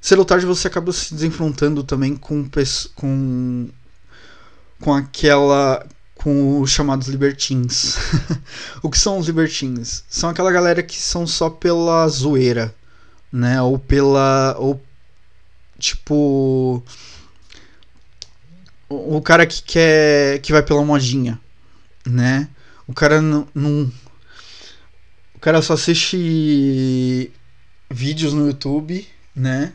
cedo 0.01 0.19
ou 0.19 0.25
tarde 0.25 0.45
você 0.45 0.67
acaba 0.67 0.91
se 0.91 1.13
desenfrontando 1.13 1.83
também 1.83 2.15
com, 2.15 2.49
com, 2.95 3.69
com 4.79 4.93
aquela 4.93 5.85
com 6.15 6.59
os 6.59 6.69
chamados 6.69 7.07
libertins. 7.07 7.97
o 8.83 8.89
que 8.89 8.99
são 8.99 9.17
os 9.17 9.27
libertins? 9.27 10.03
São 10.09 10.29
aquela 10.29 10.51
galera 10.51 10.83
que 10.83 10.97
são 10.97 11.25
só 11.25 11.49
pela 11.49 12.07
zoeira, 12.09 12.75
né? 13.31 13.61
Ou 13.61 13.79
pela 13.79 14.55
ou 14.59 14.81
Tipo. 15.79 16.83
O, 18.89 19.17
o 19.17 19.21
cara 19.21 19.47
que 19.47 19.63
quer. 19.63 20.41
que 20.41 20.51
vai 20.51 20.61
pela 20.61 20.83
modinha, 20.83 21.39
né? 22.05 22.49
O 22.85 22.93
cara 22.93 23.21
não. 23.21 23.47
O 25.33 25.39
cara 25.39 25.61
só 25.61 25.73
assiste 25.73 27.31
vídeos 27.89 28.33
no 28.33 28.47
YouTube, 28.47 29.07
né? 29.33 29.71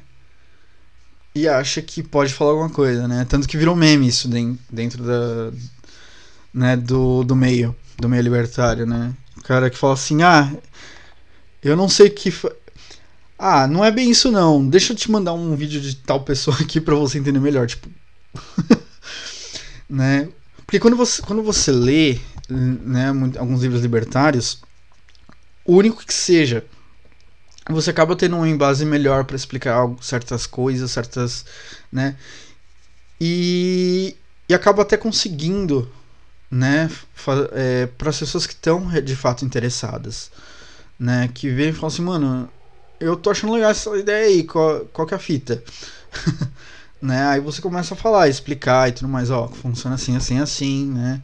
E 1.35 1.49
acha 1.49 1.83
que 1.83 2.03
pode 2.03 2.33
falar 2.33 2.53
alguma 2.53 2.71
coisa, 2.71 3.09
né? 3.09 3.27
Tanto 3.29 3.49
que 3.49 3.57
virou 3.57 3.75
meme 3.75 4.07
isso 4.07 4.29
dentro 4.71 5.03
da. 5.03 5.53
né, 6.53 6.77
do, 6.77 7.25
do 7.25 7.35
meio, 7.35 7.75
do 7.99 8.09
meio 8.09 8.23
libertário, 8.23 8.87
né? 8.87 9.13
O 9.37 9.43
cara 9.43 9.69
que 9.69 9.77
fala 9.77 9.95
assim, 9.95 10.23
ah, 10.23 10.53
eu 11.63 11.77
não 11.77 11.89
sei 11.89 12.09
que. 12.09 12.33
Ah, 13.37 13.67
não 13.67 13.85
é 13.85 13.91
bem 13.91 14.11
isso 14.11 14.31
não. 14.31 14.67
Deixa 14.67 14.93
eu 14.93 14.97
te 14.97 15.11
mandar 15.11 15.33
um 15.33 15.57
vídeo 15.57 15.81
de 15.81 15.97
tal 15.97 16.21
pessoa 16.21 16.57
aqui 16.63 16.81
para 16.81 16.95
você 16.95 17.19
entender 17.19 17.41
melhor, 17.41 17.67
tipo. 17.67 17.89
né? 19.91 20.29
Porque 20.65 20.79
quando 20.79 20.97
você, 20.97 21.21
quando 21.23 21.43
você 21.43 21.73
lê, 21.73 22.19
né, 22.49 23.09
alguns 23.39 23.61
livros 23.61 23.83
libertários, 23.83 24.63
o 25.65 25.75
único 25.75 26.05
que 26.07 26.15
seja, 26.15 26.65
você 27.71 27.91
acaba 27.91 28.15
tendo 28.17 28.37
um 28.37 28.47
embase 28.47 28.85
melhor 28.85 29.25
para 29.25 29.37
explicar 29.37 29.75
algo, 29.75 30.03
certas 30.03 30.47
coisas, 30.47 30.91
certas, 30.91 31.45
né? 31.91 32.17
E, 33.21 34.17
e 34.49 34.55
acaba 34.55 34.83
até 34.83 34.97
conseguindo, 34.97 35.91
né, 36.51 36.91
é, 37.53 37.87
para 37.87 38.11
as 38.11 38.19
pessoas 38.19 38.47
que 38.47 38.53
estão 38.53 38.89
de 39.03 39.17
fato 39.17 39.45
interessadas, 39.45 40.31
né, 40.99 41.29
que 41.33 41.49
vêm 41.51 41.71
e 41.71 41.73
falam 41.73 41.89
assim, 41.89 42.03
mano, 42.03 42.49
eu 43.01 43.17
tô 43.17 43.31
achando 43.31 43.55
legal 43.55 43.71
essa 43.71 43.97
ideia 43.97 44.27
aí, 44.27 44.45
qual, 44.45 44.81
qual 44.87 45.07
que 45.07 45.15
é 45.15 45.17
a 45.17 45.21
fita? 45.21 45.63
né? 47.01 47.27
Aí 47.27 47.41
você 47.41 47.61
começa 47.61 47.95
a 47.95 47.97
falar, 47.97 48.29
explicar 48.29 48.89
e 48.89 48.93
tudo 48.93 49.09
mais, 49.09 49.31
ó, 49.31 49.49
funciona 49.49 49.97
assim, 49.97 50.17
assim, 50.17 50.39
assim, 50.39 50.87
né? 50.87 51.23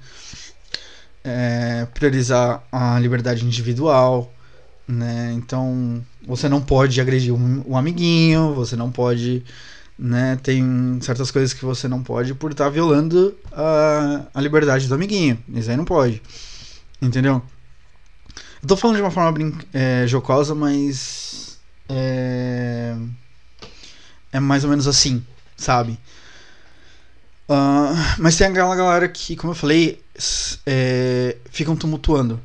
É, 1.22 1.86
priorizar 1.94 2.62
a 2.72 2.98
liberdade 2.98 3.44
individual, 3.44 4.32
né? 4.90 5.32
Então, 5.34 6.04
você 6.26 6.48
não 6.48 6.60
pode 6.60 7.00
agredir 7.00 7.32
um, 7.32 7.62
um 7.66 7.76
amiguinho, 7.76 8.52
você 8.54 8.74
não 8.74 8.90
pode, 8.90 9.44
né? 9.98 10.36
Tem 10.42 10.98
certas 11.00 11.30
coisas 11.30 11.54
que 11.54 11.64
você 11.64 11.86
não 11.86 12.02
pode 12.02 12.34
por 12.34 12.50
estar 12.50 12.64
tá 12.64 12.70
violando 12.70 13.36
a, 13.52 14.26
a 14.34 14.40
liberdade 14.40 14.88
do 14.88 14.94
amiguinho. 14.94 15.38
Isso 15.54 15.70
aí 15.70 15.76
não 15.76 15.84
pode. 15.84 16.20
Entendeu? 17.00 17.42
Eu 18.60 18.68
tô 18.68 18.76
falando 18.76 18.96
de 18.96 19.02
uma 19.02 19.10
forma 19.10 19.52
é, 19.72 20.06
jocosa, 20.06 20.54
mas 20.54 21.58
é, 21.88 22.94
é 24.32 24.40
mais 24.40 24.64
ou 24.64 24.70
menos 24.70 24.86
assim, 24.86 25.24
sabe? 25.56 25.98
Uh, 27.48 27.96
mas 28.18 28.36
tem 28.36 28.46
aquela 28.48 28.76
galera 28.76 29.08
que, 29.08 29.34
como 29.34 29.52
eu 29.52 29.56
falei, 29.56 30.02
é, 30.66 31.36
ficam 31.50 31.74
tumultuando, 31.74 32.40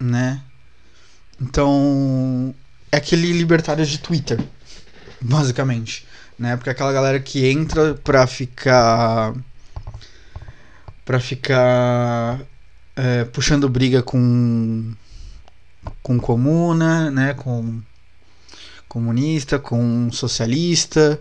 né? 0.00 0.40
Então, 1.40 2.54
é 2.90 2.96
aquele 2.96 3.32
libertário 3.32 3.84
de 3.84 3.98
Twitter, 3.98 4.40
basicamente, 5.20 6.06
né? 6.38 6.56
Porque 6.56 6.70
é 6.70 6.72
aquela 6.72 6.92
galera 6.92 7.20
que 7.20 7.46
entra 7.46 7.94
pra 7.94 8.26
ficar. 8.26 9.34
pra 11.04 11.20
ficar. 11.20 12.40
É, 12.96 13.24
puxando 13.24 13.68
briga 13.68 14.02
com. 14.02 14.92
com 16.02 16.18
comuna, 16.18 17.10
né? 17.10 17.34
Com 17.34 17.82
comunista, 18.94 19.58
com 19.58 20.08
socialista, 20.12 21.20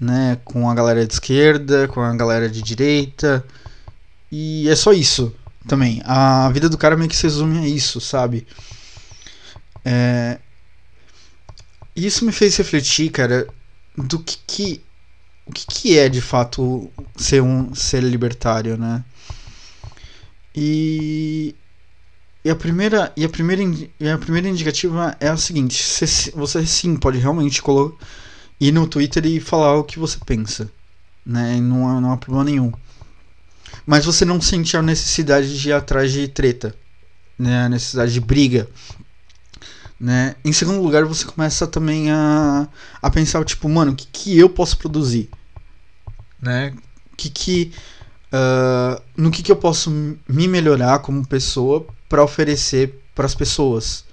né, 0.00 0.38
com 0.44 0.70
a 0.70 0.74
galera 0.74 1.06
de 1.06 1.12
esquerda, 1.12 1.86
com 1.86 2.00
a 2.00 2.16
galera 2.16 2.48
de 2.48 2.62
direita. 2.62 3.44
E 4.30 4.66
é 4.66 4.74
só 4.74 4.94
isso 4.94 5.30
também. 5.68 6.00
A 6.06 6.48
vida 6.48 6.70
do 6.70 6.78
cara 6.78 6.96
meio 6.96 7.10
que 7.10 7.16
se 7.16 7.24
resume 7.24 7.58
a 7.58 7.68
isso, 7.68 8.00
sabe? 8.00 8.46
É... 9.84 10.38
Isso 11.94 12.24
me 12.24 12.32
fez 12.32 12.56
refletir, 12.56 13.10
cara, 13.10 13.46
do 13.96 14.18
que, 14.18 14.38
que 14.46 14.82
o 15.46 15.52
que, 15.52 15.66
que 15.66 15.98
é 15.98 16.08
de 16.08 16.20
fato 16.20 16.90
ser 17.16 17.42
um 17.42 17.74
ser 17.74 18.02
libertário, 18.02 18.76
né? 18.76 19.04
E 20.54 21.54
e 22.44 22.50
a 22.50 22.56
primeira, 22.56 23.12
e 23.16 23.24
a 23.24 23.28
primeira, 23.28 23.62
e 24.00 24.08
a 24.08 24.18
primeira 24.18 24.48
indicativa 24.48 25.16
é 25.20 25.28
a 25.28 25.36
seguinte: 25.36 25.80
você, 25.82 26.30
você 26.32 26.66
sim 26.66 26.96
pode 26.96 27.18
realmente 27.18 27.62
ir 28.60 28.72
no 28.72 28.86
Twitter 28.86 29.24
e 29.26 29.40
falar 29.40 29.76
o 29.76 29.84
que 29.84 29.98
você 29.98 30.18
pensa, 30.24 30.70
né? 31.24 31.60
Não 31.60 32.00
não 32.00 32.12
há 32.12 32.16
problema 32.16 32.44
nenhum. 32.44 32.72
Mas 33.86 34.04
você 34.04 34.24
não 34.24 34.40
sente 34.40 34.76
a 34.76 34.82
necessidade 34.82 35.58
de 35.58 35.68
ir 35.68 35.72
atrás 35.72 36.12
de 36.12 36.26
treta, 36.28 36.74
né? 37.38 37.66
A 37.66 37.68
necessidade 37.68 38.12
de 38.12 38.20
briga, 38.20 38.68
né? 40.02 40.34
Em 40.44 40.52
segundo 40.52 40.82
lugar, 40.82 41.04
você 41.04 41.24
começa 41.24 41.64
também 41.64 42.10
a, 42.10 42.66
a 43.00 43.08
pensar 43.08 43.44
tipo, 43.44 43.68
mano, 43.68 43.92
o 43.92 43.94
que, 43.94 44.08
que 44.08 44.36
eu 44.36 44.50
posso 44.50 44.76
produzir, 44.76 45.30
né? 46.40 46.74
Que 47.16 47.30
que 47.30 47.72
uh, 48.32 49.00
no 49.16 49.30
que 49.30 49.44
que 49.44 49.52
eu 49.52 49.56
posso 49.56 49.92
me 50.28 50.48
melhorar 50.48 50.98
como 50.98 51.24
pessoa 51.24 51.86
para 52.08 52.24
oferecer 52.24 53.00
para 53.14 53.26
as 53.26 53.34
pessoas, 53.36 54.04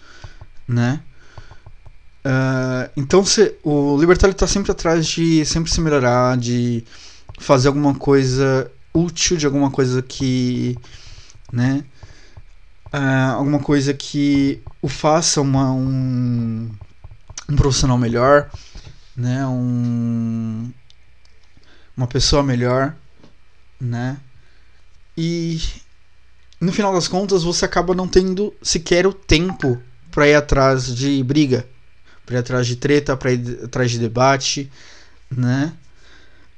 né? 0.68 1.02
Uh, 2.24 2.92
então 2.96 3.26
se, 3.26 3.56
o 3.64 3.98
libertário 4.00 4.34
está 4.34 4.46
sempre 4.46 4.72
atrás 4.72 5.08
de 5.08 5.44
sempre 5.44 5.72
se 5.72 5.82
melhorar, 5.82 6.38
de 6.38 6.84
fazer 7.40 7.68
alguma 7.68 7.96
coisa 7.96 8.72
útil, 8.94 9.38
de 9.38 9.48
alguma 9.48 9.72
coisa 9.72 10.04
que, 10.04 10.78
né? 11.52 11.84
Uh, 12.92 13.36
alguma 13.36 13.60
coisa 13.60 13.94
que 13.94 14.62
o 14.82 14.88
faça 14.88 15.42
uma, 15.42 15.72
um, 15.72 16.72
um 17.48 17.56
profissional 17.56 17.98
melhor, 17.98 18.50
né? 19.16 19.46
Um, 19.46 20.72
uma 21.96 22.08
pessoa 22.08 22.42
melhor, 22.42 22.96
né? 23.80 24.18
E 25.16 25.62
no 26.60 26.72
final 26.74 26.94
das 26.94 27.08
contas 27.08 27.44
você 27.44 27.66
acaba 27.66 27.94
não 27.94 28.08
tendo 28.08 28.54
sequer 28.62 29.06
o 29.06 29.14
tempo 29.14 29.80
para 30.10 30.28
ir 30.28 30.36
atrás 30.36 30.96
de 30.96 31.24
briga, 31.24 31.68
para 32.26 32.38
ir 32.38 32.40
atrás 32.40 32.66
de 32.66 32.76
treta, 32.76 33.16
para 33.16 33.34
ir 33.34 33.66
atrás 33.66 33.92
de 33.92 34.00
debate, 34.00 34.72
né? 35.30 35.74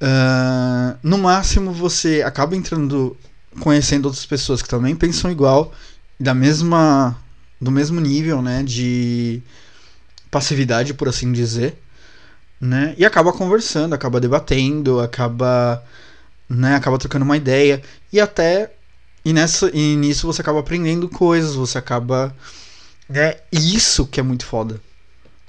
Uh, 0.01 0.97
no 1.03 1.17
máximo 1.17 1.71
você 1.71 2.23
acaba 2.23 2.55
entrando, 2.55 3.17
conhecendo 3.59 4.05
outras 4.05 4.25
pessoas 4.25 4.61
que 4.61 4.69
também 4.69 4.95
pensam 4.95 5.29
igual, 5.29 5.73
da 6.21 6.33
mesma, 6.35 7.19
do 7.59 7.71
mesmo 7.71 7.99
nível, 7.99 8.41
né, 8.41 8.61
de 8.63 9.41
passividade, 10.29 10.93
por 10.93 11.09
assim 11.09 11.31
dizer, 11.31 11.81
né? 12.59 12.93
E 12.97 13.03
acaba 13.03 13.33
conversando, 13.33 13.95
acaba 13.95 14.19
debatendo, 14.19 14.99
acaba, 14.99 15.83
né, 16.47 16.75
acaba 16.75 16.99
trocando 16.99 17.25
uma 17.25 17.37
ideia 17.37 17.81
e 18.13 18.19
até 18.19 18.71
e 19.25 19.33
nessa 19.33 19.69
e 19.73 19.95
nisso 19.95 20.27
você 20.27 20.41
acaba 20.41 20.59
aprendendo 20.59 21.09
coisas, 21.09 21.55
você 21.55 21.77
acaba 21.77 22.35
né, 23.09 23.35
isso 23.51 24.05
que 24.05 24.19
é 24.19 24.23
muito 24.23 24.45
foda, 24.45 24.79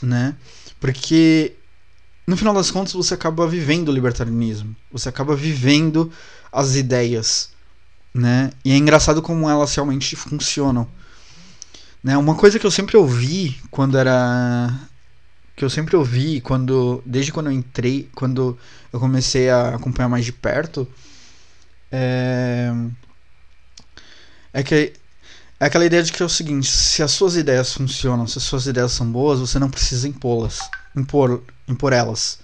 né? 0.03 0.35
Porque 0.81 1.53
no 2.27 2.37
final 2.37 2.55
das 2.55 2.71
contas 2.71 2.95
você 2.95 3.15
acaba 3.15 3.47
vivendo 3.47 3.91
o 3.91 3.93
libertarianismo, 3.93 4.75
você 4.91 5.09
acaba 5.11 5.37
vivendo 5.37 6.11
as 6.51 6.77
ideias, 6.77 7.52
né? 8.15 8.51
E 8.65 8.73
é 8.73 8.77
engraçado 8.77 9.23
como 9.23 9.49
elas 9.49 9.75
realmente 9.75 10.15
funcionam. 10.17 10.87
Né? 12.03 12.17
Uma 12.17 12.35
coisa 12.35 12.59
que 12.59 12.67
eu 12.67 12.71
sempre 12.71 12.97
ouvi 12.97 13.61
quando 13.71 13.97
era 13.97 14.73
que 15.55 15.65
eu 15.65 15.71
sempre 15.71 15.95
ouvi 15.95 16.41
quando 16.41 17.03
desde 17.07 17.31
quando 17.33 17.47
eu 17.47 17.53
entrei, 17.53 18.09
quando 18.15 18.59
eu 18.93 18.99
comecei 18.99 19.49
a 19.51 19.77
acompanhar 19.77 20.09
mais 20.09 20.25
de 20.25 20.33
perto, 20.33 20.89
é, 21.91 22.73
é 24.53 24.63
que 24.63 24.93
é 25.61 25.67
aquela 25.67 25.85
ideia 25.85 26.03
de 26.03 26.11
que 26.11 26.23
é 26.23 26.27
o 26.27 26.29
seguinte, 26.29 26.69
se 26.69 27.03
as 27.05 27.13
suas 27.13 27.37
ideias 27.37 27.73
funcionam, 27.73 28.27
se 28.27 28.39
as 28.39 28.45
suas 28.45 28.67
ideias 28.67 28.91
são 28.93 29.11
boas, 29.11 29.39
você 29.39 29.59
não 29.61 29.71
precisa 29.71 30.09
impô-las, 30.09 30.59
impor, 30.97 31.41
impor 31.69 31.93
elas, 31.93 32.41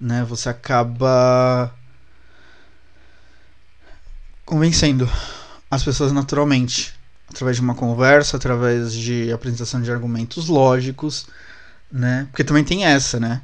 né? 0.00 0.24
Você 0.28 0.48
acaba 0.48 1.74
convencendo 4.54 5.10
as 5.68 5.82
pessoas 5.82 6.12
naturalmente, 6.12 6.94
através 7.28 7.56
de 7.56 7.60
uma 7.60 7.74
conversa, 7.74 8.36
através 8.36 8.94
de 8.94 9.32
apresentação 9.32 9.82
de 9.82 9.90
argumentos 9.90 10.46
lógicos, 10.46 11.26
né? 11.90 12.28
Porque 12.30 12.44
também 12.44 12.62
tem 12.62 12.84
essa, 12.84 13.18
né? 13.18 13.42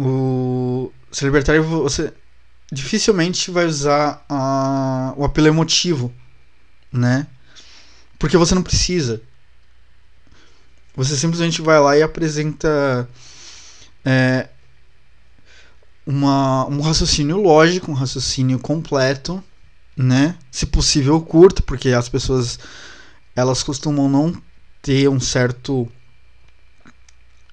O 0.00 0.90
ser 1.12 1.26
libertário 1.26 1.62
você 1.62 2.12
dificilmente 2.72 3.52
vai 3.52 3.66
usar 3.66 4.24
a, 4.28 5.14
o 5.16 5.24
apelo 5.24 5.46
emotivo, 5.46 6.12
né? 6.92 7.24
Porque 8.18 8.36
você 8.36 8.52
não 8.52 8.64
precisa. 8.64 9.22
Você 10.96 11.16
simplesmente 11.16 11.62
vai 11.62 11.78
lá 11.78 11.96
e 11.96 12.02
apresenta 12.02 13.08
é, 14.04 14.48
uma, 16.04 16.66
um 16.66 16.80
raciocínio 16.80 17.40
lógico, 17.40 17.92
um 17.92 17.94
raciocínio 17.94 18.58
completo, 18.58 19.40
né? 20.02 20.34
Se 20.50 20.64
possível 20.64 21.20
curto, 21.20 21.62
porque 21.62 21.90
as 21.90 22.08
pessoas 22.08 22.58
elas 23.36 23.62
costumam 23.62 24.08
não 24.08 24.42
ter 24.80 25.08
um 25.08 25.20
certo 25.20 25.86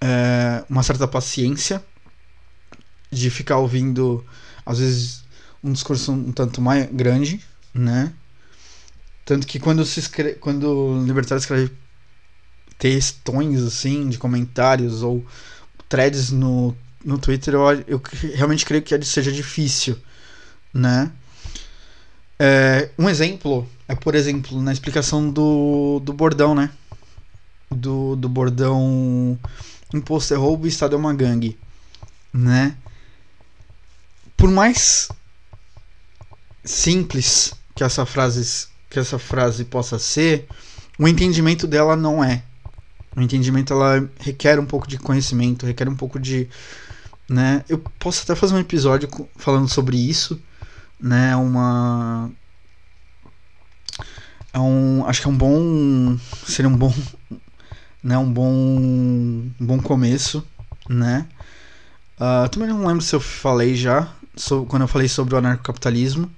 é, 0.01 0.63
uma 0.69 0.81
certa 0.81 1.07
paciência 1.07 1.83
de 3.11 3.29
ficar 3.29 3.57
ouvindo 3.57 4.25
às 4.65 4.79
vezes 4.79 5.25
um 5.61 5.73
discurso 5.73 6.11
um 6.13 6.31
tanto 6.31 6.61
mais 6.61 6.89
grande, 6.89 7.43
né? 7.73 8.13
Tanto 9.25 9.45
que 9.45 9.59
quando 9.59 9.83
se 9.83 9.99
escreve, 9.99 10.35
quando 10.35 10.69
o 10.69 11.05
libertário 11.05 11.41
escreve 11.41 11.69
textões 12.77 13.61
assim 13.61 14.07
de 14.07 14.17
comentários 14.17 15.03
ou 15.03 15.25
threads 15.89 16.31
no, 16.31 16.73
no 17.03 17.17
Twitter, 17.17 17.55
eu, 17.55 17.61
eu 17.87 18.01
realmente 18.35 18.65
creio 18.65 18.83
que 18.83 19.03
seja 19.03 19.31
difícil, 19.33 19.97
né? 20.73 21.11
É, 22.39 22.89
um 22.97 23.09
exemplo 23.09 23.67
é, 23.87 23.95
por 23.95 24.15
exemplo, 24.15 24.61
na 24.61 24.73
explicação 24.73 25.29
do, 25.29 26.01
do 26.03 26.11
bordão, 26.11 26.53
né? 26.53 26.69
Do, 27.71 28.15
do 28.15 28.27
bordão 28.27 29.39
imposto 29.93 30.33
é 30.33 30.37
roubo 30.37 30.65
e 30.65 30.69
Estado 30.69 30.95
é 30.95 30.99
uma 30.99 31.13
gangue, 31.13 31.57
né? 32.33 32.75
Por 34.35 34.51
mais 34.51 35.09
simples 36.63 37.53
que 37.73 37.83
essa 37.83 38.05
frase 38.05 38.67
que 38.89 38.99
essa 38.99 39.19
frase 39.19 39.65
possa 39.65 39.99
ser, 39.99 40.47
o 40.97 41.07
entendimento 41.07 41.67
dela 41.67 41.95
não 41.95 42.23
é. 42.23 42.43
O 43.15 43.21
entendimento 43.21 43.73
ela 43.73 44.09
requer 44.19 44.59
um 44.59 44.65
pouco 44.65 44.87
de 44.87 44.97
conhecimento, 44.97 45.65
requer 45.65 45.89
um 45.89 45.95
pouco 45.95 46.19
de, 46.19 46.47
né? 47.29 47.63
Eu 47.67 47.79
posso 47.99 48.23
até 48.23 48.35
fazer 48.35 48.53
um 48.53 48.59
episódio 48.59 49.09
falando 49.35 49.67
sobre 49.67 49.97
isso, 49.97 50.41
né? 50.99 51.35
Uma 51.35 52.31
é 54.53 54.59
um, 54.59 55.05
acho 55.05 55.21
que 55.21 55.27
é 55.27 55.29
um 55.29 55.37
bom, 55.37 56.17
seria 56.47 56.69
um 56.69 56.75
bom, 56.75 56.93
né? 58.03 58.17
Um 58.17 58.31
bom, 58.31 58.51
um 58.51 59.51
bom 59.59 59.79
começo, 59.79 60.43
né? 60.89 61.27
Uh, 62.19 62.49
também 62.49 62.67
não 62.67 62.85
lembro 62.85 63.03
se 63.03 63.15
eu 63.15 63.19
falei 63.19 63.75
já, 63.75 64.11
sobre, 64.35 64.67
quando 64.67 64.81
eu 64.81 64.87
falei 64.87 65.07
sobre 65.07 65.35
o 65.35 65.37
anarcocapitalismo, 65.37 66.31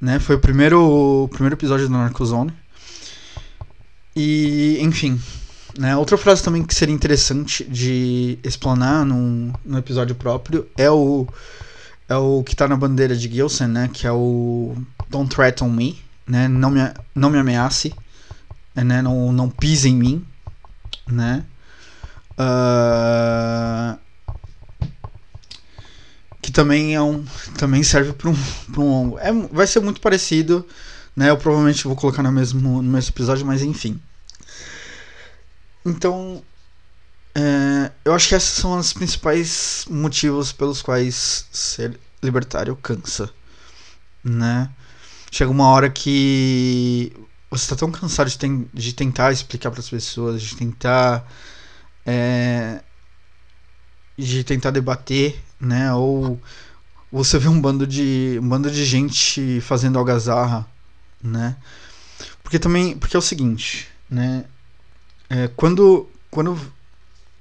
né? 0.00 0.18
Foi 0.18 0.36
o 0.36 0.38
primeiro, 0.38 1.24
o 1.24 1.28
primeiro 1.28 1.54
episódio 1.56 1.86
do 1.88 1.92
Narcozone. 1.92 2.54
E, 4.16 4.78
enfim, 4.80 5.20
né? 5.78 5.96
Outra 5.96 6.16
frase 6.16 6.42
também 6.42 6.62
que 6.62 6.74
seria 6.74 6.94
interessante 6.94 7.64
de 7.64 8.38
explanar 8.42 9.04
num, 9.04 9.52
num 9.64 9.76
episódio 9.76 10.14
próprio 10.14 10.66
é 10.78 10.90
o 10.90 11.26
é 12.08 12.16
o 12.16 12.42
que 12.42 12.54
tá 12.54 12.68
na 12.68 12.76
bandeira 12.76 13.16
de 13.16 13.28
Gilson, 13.28 13.66
né? 13.66 13.90
Que 13.92 14.06
é 14.06 14.12
o 14.12 14.76
Don't 15.08 15.34
Threaten 15.34 15.68
Me, 15.68 16.02
né? 16.26 16.48
Não 16.48 16.70
me, 16.70 16.80
não 17.14 17.30
me 17.30 17.38
ameace, 17.38 17.94
né? 18.74 19.00
Não, 19.02 19.32
não 19.32 19.48
pise 19.48 19.88
em 19.88 19.96
mim, 19.96 20.26
né? 21.06 21.44
Uh, 22.36 23.96
que 26.42 26.50
também 26.50 26.94
é 26.94 27.00
um 27.00 27.24
também 27.56 27.82
serve 27.82 28.12
para 28.12 28.28
um, 28.28 28.36
pra 28.72 28.82
um 28.82 29.18
é, 29.20 29.32
vai 29.52 29.68
ser 29.68 29.78
muito 29.78 30.00
parecido 30.00 30.66
né 31.14 31.30
eu 31.30 31.36
provavelmente 31.36 31.84
vou 31.84 31.94
colocar 31.94 32.24
no 32.24 32.32
mesmo 32.32 32.82
no 32.82 32.90
mesmo 32.90 33.10
episódio 33.10 33.46
mas 33.46 33.62
enfim 33.62 34.00
então 35.86 36.42
eu 38.04 38.12
acho 38.12 38.28
que 38.28 38.34
esses 38.34 38.50
são 38.50 38.78
os 38.78 38.92
principais 38.92 39.86
motivos 39.88 40.52
pelos 40.52 40.82
quais 40.82 41.46
ser 41.52 41.98
libertário 42.22 42.76
cansa 42.76 43.30
né 44.22 44.70
chega 45.30 45.50
uma 45.50 45.68
hora 45.68 45.90
que 45.90 47.12
você 47.50 47.64
está 47.64 47.76
tão 47.76 47.90
cansado 47.90 48.28
de, 48.28 48.38
ten 48.38 48.68
de 48.72 48.92
tentar 48.92 49.32
explicar 49.32 49.70
para 49.70 49.80
as 49.80 49.88
pessoas 49.88 50.42
de 50.42 50.56
tentar 50.56 51.26
é, 52.06 52.82
de 54.18 54.44
tentar 54.44 54.70
debater 54.70 55.42
né? 55.64 55.92
Ou 55.94 56.40
você 57.10 57.38
vê 57.38 57.48
um 57.48 57.60
bando 57.60 57.86
de 57.86 58.38
um 58.40 58.48
bando 58.48 58.70
de 58.70 58.84
gente 58.84 59.60
fazendo 59.60 59.98
algazarra, 59.98 60.66
né? 61.22 61.56
Porque 62.42 62.58
também, 62.58 62.96
porque 62.96 63.16
é 63.16 63.18
o 63.18 63.22
seguinte, 63.22 63.88
né? 64.08 64.44
É, 65.28 65.48
quando 65.48 66.08
quando 66.30 66.58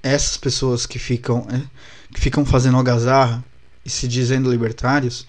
essas 0.04 0.36
pessoas 0.36 0.86
que 0.86 1.00
ficam 1.00 1.48
é, 1.50 1.62
que 2.13 2.22
ficam 2.22 2.46
fazendo 2.46 2.78
algazarra 2.78 3.44
e 3.86 3.89
se 3.89 4.08
dizendo 4.08 4.52
libertários, 4.52 5.26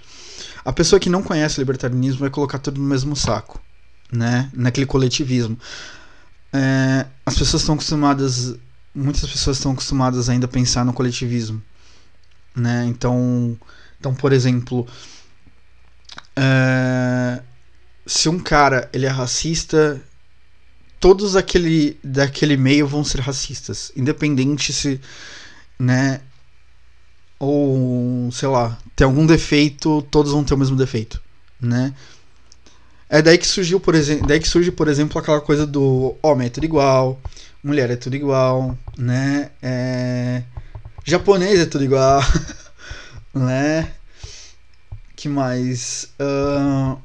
a 0.64 0.72
pessoa 0.72 0.98
que 0.98 1.08
não 1.08 1.22
conhece 1.22 1.58
o 1.58 1.62
libertarianismo 1.62 2.20
vai 2.20 2.30
colocar 2.30 2.58
tudo 2.58 2.80
no 2.80 2.86
mesmo 2.86 3.14
saco, 3.14 3.60
né? 4.12 4.50
Naquele 4.52 4.86
coletivismo. 4.86 5.58
É, 6.52 7.06
as 7.24 7.36
pessoas 7.36 7.62
estão 7.62 7.74
acostumadas, 7.74 8.54
muitas 8.94 9.28
pessoas 9.28 9.56
estão 9.56 9.72
acostumadas 9.72 10.28
ainda 10.28 10.46
a 10.46 10.48
pensar 10.48 10.84
no 10.84 10.92
coletivismo, 10.92 11.62
né? 12.54 12.84
Então, 12.86 13.58
então 13.98 14.14
por 14.14 14.32
exemplo, 14.32 14.86
é, 16.36 17.42
se 18.06 18.28
um 18.28 18.38
cara 18.38 18.88
ele 18.92 19.06
é 19.06 19.10
racista, 19.10 20.00
todos 21.04 21.36
aquele, 21.36 21.98
daquele 22.02 22.56
meio 22.56 22.86
vão 22.86 23.04
ser 23.04 23.20
racistas, 23.20 23.92
independente 23.94 24.72
se, 24.72 24.98
né, 25.78 26.22
ou 27.38 28.32
sei 28.32 28.48
lá, 28.48 28.78
tem 28.96 29.04
algum 29.04 29.26
defeito, 29.26 30.00
todos 30.10 30.32
vão 30.32 30.42
ter 30.42 30.54
o 30.54 30.56
mesmo 30.56 30.74
defeito, 30.74 31.20
né? 31.60 31.92
É 33.06 33.20
daí 33.20 33.36
que 33.36 33.46
surgiu, 33.46 33.78
por 33.78 33.94
exemplo, 33.94 34.26
daí 34.26 34.40
que 34.40 34.48
surge, 34.48 34.72
por 34.72 34.88
exemplo, 34.88 35.18
aquela 35.18 35.42
coisa 35.42 35.66
do 35.66 36.16
homem 36.22 36.46
é 36.46 36.50
tudo 36.50 36.64
igual, 36.64 37.20
mulher 37.62 37.90
é 37.90 37.96
tudo 37.96 38.16
igual, 38.16 38.74
né? 38.96 39.50
É... 39.60 40.42
Japonês 41.04 41.60
é 41.60 41.66
tudo 41.66 41.84
igual, 41.84 42.22
né? 43.34 43.92
Que 45.14 45.28
mais? 45.28 46.08
Uh... 46.18 46.98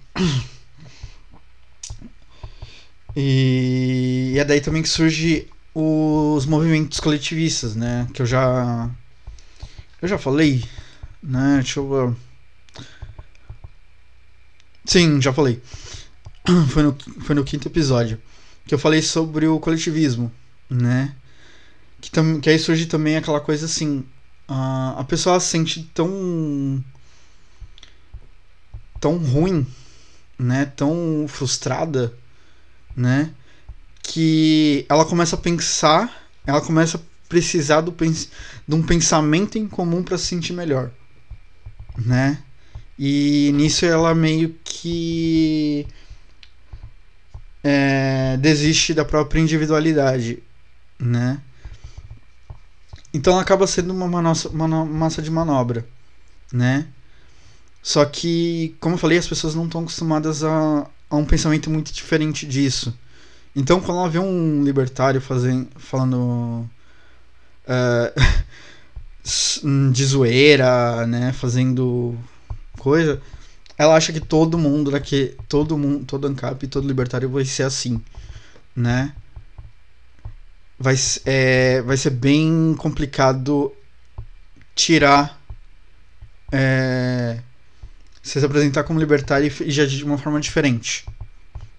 E... 3.19 4.31
e 4.33 4.39
é 4.39 4.45
daí 4.45 4.61
também 4.61 4.81
que 4.81 4.87
surge 4.87 5.47
os 5.75 6.45
movimentos 6.45 6.99
coletivistas, 7.01 7.75
né? 7.75 8.07
Que 8.13 8.21
eu 8.21 8.25
já 8.25 8.89
eu 10.01 10.07
já 10.07 10.17
falei, 10.17 10.63
né? 11.21 11.59
Deixa 11.61 11.79
eu 11.79 12.15
Sim, 14.85 15.21
já 15.21 15.33
falei. 15.33 15.61
Foi 16.69 16.81
no, 16.81 16.97
foi 17.19 17.35
no 17.35 17.43
quinto 17.43 17.67
episódio. 17.67 18.19
Que 18.65 18.73
eu 18.73 18.79
falei 18.79 19.01
sobre 19.03 19.45
o 19.47 19.59
coletivismo, 19.59 20.31
né? 20.69 21.15
Que, 22.01 22.09
tam, 22.09 22.39
que 22.39 22.49
aí 22.49 22.57
surge 22.57 22.87
também 22.87 23.17
aquela 23.17 23.39
coisa 23.39 23.65
assim. 23.65 23.99
Uh, 24.49 24.97
a 24.97 25.03
pessoa 25.07 25.39
se 25.39 25.47
sente 25.47 25.83
tão. 25.93 26.83
tão 28.99 29.17
ruim, 29.17 29.67
né? 30.39 30.65
Tão 30.65 31.25
frustrada, 31.27 32.17
né? 32.95 33.31
Que 34.01 34.85
ela 34.89 35.05
começa 35.05 35.35
a 35.35 35.39
pensar, 35.39 36.29
ela 36.45 36.61
começa 36.61 36.97
a 36.97 37.01
precisar 37.27 37.81
do, 37.81 37.91
de 37.91 38.75
um 38.75 38.83
pensamento 38.83 39.57
em 39.57 39.67
comum 39.67 40.03
para 40.03 40.17
se 40.17 40.25
sentir 40.25 40.53
melhor, 40.53 40.91
né? 41.97 42.43
E 42.97 43.51
nisso 43.53 43.85
ela 43.85 44.13
meio 44.13 44.55
que 44.63 45.87
é, 47.63 48.35
desiste 48.37 48.93
da 48.93 49.05
própria 49.05 49.39
individualidade, 49.39 50.41
né? 50.99 51.39
Então 53.13 53.39
acaba 53.39 53.65
sendo 53.65 53.93
uma, 53.93 54.05
uma 54.51 54.85
massa 54.85 55.21
de 55.21 55.31
manobra, 55.31 55.87
né? 56.51 56.87
Só 57.81 58.03
que, 58.05 58.75
como 58.79 58.95
eu 58.95 58.99
falei, 58.99 59.17
as 59.17 59.27
pessoas 59.27 59.55
não 59.55 59.65
estão 59.65 59.81
acostumadas 59.81 60.43
a, 60.43 60.87
a 61.09 61.15
um 61.15 61.25
pensamento 61.25 61.69
muito 61.69 61.91
diferente 61.91 62.45
disso. 62.45 62.97
Então, 63.55 63.79
quando 63.81 63.99
ela 63.99 64.09
vê 64.09 64.19
um 64.19 64.63
libertário 64.63 65.19
fazendo, 65.19 65.67
falando 65.77 66.69
uh, 67.65 68.11
de 69.91 70.05
zoeira, 70.05 71.07
né, 71.07 71.33
fazendo 71.33 72.17
coisa, 72.77 73.21
ela 73.77 73.95
acha 73.95 74.13
que 74.13 74.19
todo 74.19 74.57
mundo 74.57 74.91
daqui, 74.91 75.35
todo 75.47 75.77
mundo, 75.77 76.05
todo 76.05 76.27
ANCAP, 76.27 76.67
todo 76.67 76.87
libertário 76.87 77.29
vai 77.29 77.45
ser 77.45 77.63
assim, 77.63 78.01
né? 78.75 79.13
Vai, 80.77 80.95
é, 81.25 81.81
vai 81.81 81.97
ser 81.97 82.11
bem 82.11 82.75
complicado 82.77 83.73
tirar 84.75 85.39
é, 86.51 87.41
se 88.21 88.43
apresentar 88.43 88.83
como 88.83 88.99
libertário 88.99 89.51
e 89.61 89.71
já 89.71 89.85
de 89.85 90.03
uma 90.03 90.17
forma 90.17 90.39
diferente. 90.39 91.05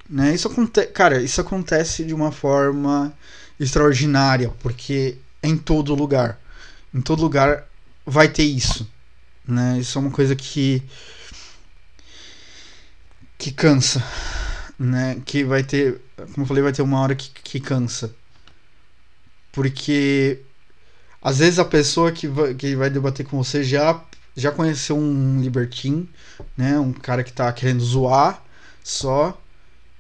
Né? 0.09 0.35
Isso 0.35 0.48
acontece, 0.48 0.88
cara, 0.88 1.22
isso 1.22 1.40
acontece 1.40 2.05
de 2.05 2.12
uma 2.12 2.33
forma 2.33 3.12
extraordinária, 3.59 4.53
porque 4.61 5.16
é 5.42 5.48
em 5.48 5.57
todo 5.57 5.94
lugar. 5.94 6.40
Em 6.92 7.00
todo 7.00 7.22
lugar 7.22 7.66
vai 8.05 8.29
ter 8.29 8.42
isso. 8.42 8.90
Né? 9.46 9.79
Isso 9.79 9.98
é 9.98 10.00
uma 10.00 10.11
coisa 10.11 10.35
que 10.35 10.83
que 13.38 13.50
cansa, 13.50 14.05
né? 14.79 15.20
Que 15.24 15.44
vai 15.44 15.62
ter, 15.62 15.98
como 16.16 16.42
eu 16.42 16.46
falei, 16.46 16.62
vai 16.62 16.72
ter 16.72 16.83
uma 16.83 17.00
hora 17.00 17.14
que, 17.14 17.31
que 17.31 17.59
cansa. 17.59 18.14
Porque 19.50 20.40
às 21.22 21.38
vezes 21.38 21.59
a 21.59 21.64
pessoa 21.64 22.12
que 22.12 22.26
vai, 22.29 22.55
que 22.55 22.76
vai 22.76 22.90
debater 22.90 23.26
com 23.26 23.42
você 23.42 23.64
já 23.64 23.94
já 24.40 24.53
conheceu 24.53 24.96
um 24.96 25.40
libertino, 25.40 26.09
né? 26.57 26.79
Um 26.79 26.92
cara 26.92 27.22
que 27.22 27.33
tá 27.33 27.53
querendo 27.53 27.83
zoar 27.85 28.42
só. 28.83 29.38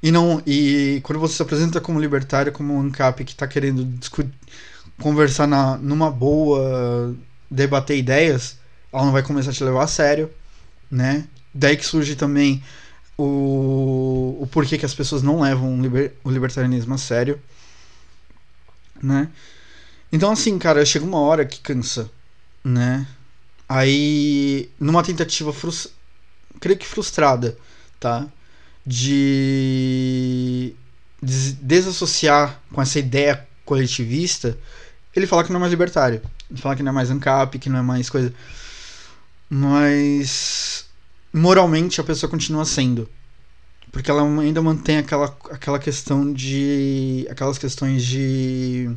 E 0.02 0.10
não 0.10 0.42
e 0.46 1.00
quando 1.02 1.18
você 1.18 1.34
se 1.36 1.42
apresenta 1.42 1.80
como 1.80 2.00
libertário, 2.00 2.52
como 2.52 2.74
um 2.74 2.80
ANCAP 2.80 3.24
que 3.24 3.34
tá 3.34 3.46
querendo 3.46 3.86
conversar 5.00 5.46
na, 5.46 5.76
numa 5.78 6.10
boa, 6.10 7.14
debater 7.50 7.98
ideias, 7.98 8.58
ela 8.92 9.04
não 9.04 9.12
vai 9.12 9.22
começar 9.22 9.50
a 9.50 9.54
te 9.54 9.64
levar 9.64 9.84
a 9.84 9.86
sério, 9.86 10.30
né? 10.90 11.26
Daí 11.54 11.76
que 11.76 11.84
surge 11.84 12.16
também 12.16 12.62
o, 13.18 14.38
o 14.40 14.46
porquê 14.50 14.78
que 14.78 14.86
as 14.86 14.94
pessoas 14.94 15.22
não 15.22 15.40
levam 15.40 15.78
o, 15.78 15.82
liber, 15.82 16.14
o 16.24 16.30
libertarianismo 16.30 16.94
a 16.94 16.98
sério, 16.98 17.40
né? 19.02 19.28
Então, 20.12 20.32
assim, 20.32 20.58
cara, 20.58 20.84
chega 20.84 21.04
uma 21.04 21.20
hora 21.20 21.44
que 21.44 21.60
cansa, 21.60 22.10
né? 22.64 23.06
Aí, 23.72 24.68
numa 24.80 25.00
tentativa, 25.00 25.52
frust... 25.52 25.90
creio 26.58 26.76
que 26.76 26.84
frustrada, 26.84 27.56
tá? 28.00 28.26
De 28.84 30.74
desassociar 31.22 32.60
com 32.72 32.82
essa 32.82 32.98
ideia 32.98 33.46
coletivista, 33.64 34.58
ele 35.14 35.24
fala 35.24 35.44
que 35.44 35.52
não 35.52 35.58
é 35.58 35.60
mais 35.60 35.70
libertário. 35.70 36.20
Ele 36.50 36.60
fala 36.60 36.74
que 36.74 36.82
não 36.82 36.90
é 36.90 36.94
mais 36.96 37.12
ANCAP, 37.12 37.60
que 37.60 37.70
não 37.70 37.78
é 37.78 37.82
mais 37.82 38.10
coisa. 38.10 38.34
Mas 39.48 40.86
moralmente 41.32 42.00
a 42.00 42.04
pessoa 42.04 42.28
continua 42.28 42.64
sendo. 42.64 43.08
Porque 43.92 44.10
ela 44.10 44.22
ainda 44.40 44.60
mantém 44.60 44.98
aquela, 44.98 45.26
aquela 45.48 45.78
questão 45.78 46.32
de. 46.32 47.24
aquelas 47.30 47.56
questões 47.56 48.02
de. 48.02 48.90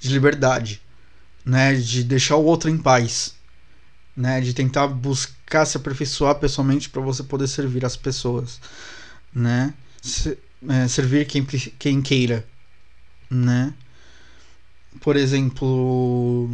de 0.00 0.08
liberdade. 0.08 0.82
Né? 1.44 1.74
De 1.74 2.02
deixar 2.02 2.34
o 2.34 2.44
outro 2.44 2.68
em 2.68 2.76
paz. 2.76 3.40
Né? 4.16 4.40
De 4.40 4.52
tentar 4.52 4.86
buscar 4.88 5.64
se 5.64 5.76
aperfeiçoar 5.76 6.34
pessoalmente 6.36 6.90
para 6.90 7.00
você 7.00 7.22
poder 7.22 7.48
servir 7.48 7.84
as 7.84 7.96
pessoas. 7.96 8.60
Né? 9.34 9.72
Se, 10.00 10.38
é, 10.68 10.88
servir 10.88 11.26
quem, 11.26 11.44
quem 11.44 12.02
queira. 12.02 12.44
Né? 13.30 13.72
Por 15.00 15.16
exemplo. 15.16 16.50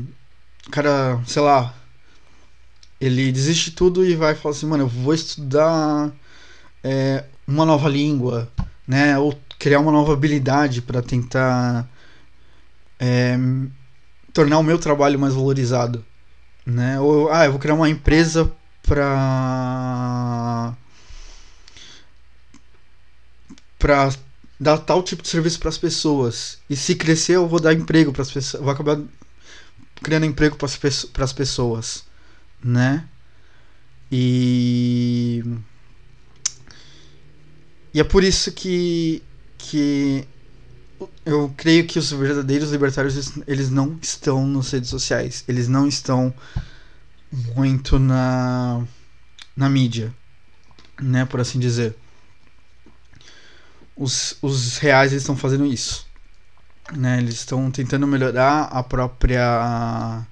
Cara, 0.71 1.21
sei 1.27 1.41
lá, 1.41 1.75
ele 3.01 3.33
desiste 3.33 3.71
tudo 3.71 4.05
e 4.05 4.15
vai 4.15 4.35
falar 4.35 4.55
assim, 4.55 4.67
mano, 4.67 4.85
eu 4.85 4.89
vou 4.89 5.15
estudar 5.15 6.13
é, 6.83 7.25
uma 7.47 7.65
nova 7.65 7.89
língua, 7.89 8.51
né? 8.87 9.19
Ou 9.19 9.39
criar 9.59 9.81
uma 9.81 9.93
nova 9.93 10.13
habilidade 10.13 10.83
para 10.83 11.03
tentar 11.03 11.89
é, 12.99 13.37
tornar 14.33 14.59
o 14.59 14.63
meu 14.63 14.79
trabalho 14.79 15.19
mais 15.19 15.35
valorizado, 15.35 16.05
né? 16.69 17.01
Ou 17.01 17.31
ah, 17.33 17.47
eu 17.47 17.53
vou 17.53 17.61
criar 17.61 17.75
uma 17.75 17.89
empresa 17.89 18.51
para 18.83 20.75
para 23.79 24.11
dar 24.61 24.79
tal 24.79 25.03
tipo 25.03 25.23
de 25.23 25.29
serviço 25.29 25.59
para 25.61 25.69
as 25.69 25.79
pessoas. 25.79 26.59
E 26.69 26.77
se 26.77 26.95
crescer, 26.95 27.37
eu 27.37 27.49
vou 27.49 27.61
dar 27.61 27.75
emprego 27.75 28.13
para 28.13 28.23
as 28.23 28.31
pessoas, 28.31 28.63
vou 28.63 28.73
acabar 28.73 29.01
criando 30.03 30.27
emprego 30.27 30.57
para 30.57 31.25
as 31.25 31.33
pessoas 31.33 32.09
né? 32.63 33.09
E 34.11 35.43
e 37.93 38.01
é 38.01 38.05
por 38.05 38.25
isso 38.25 38.53
que 38.53 39.23
que 39.57 40.27
eu 41.25 41.53
creio 41.57 41.87
que 41.87 41.99
os 41.99 42.11
verdadeiros 42.11 42.71
libertários 42.71 43.33
eles 43.47 43.71
não 43.71 43.99
estão 44.01 44.47
nas 44.47 44.71
redes 44.71 44.91
sociais, 44.91 45.45
eles 45.47 45.69
não 45.69 45.87
estão 45.87 46.33
muito 47.55 47.99
na 47.99 48.85
na 49.57 49.69
mídia, 49.69 50.15
né, 51.01 51.25
por 51.25 51.41
assim 51.41 51.59
dizer. 51.59 51.97
Os, 53.97 54.39
os 54.41 54.79
reais 54.79 55.13
estão 55.13 55.37
fazendo 55.37 55.67
isso. 55.67 56.07
Né, 56.97 57.19
eles 57.19 57.35
estão 57.35 57.71
tentando 57.71 58.07
melhorar 58.07 58.65
a 58.65 58.83
própria 58.83 60.25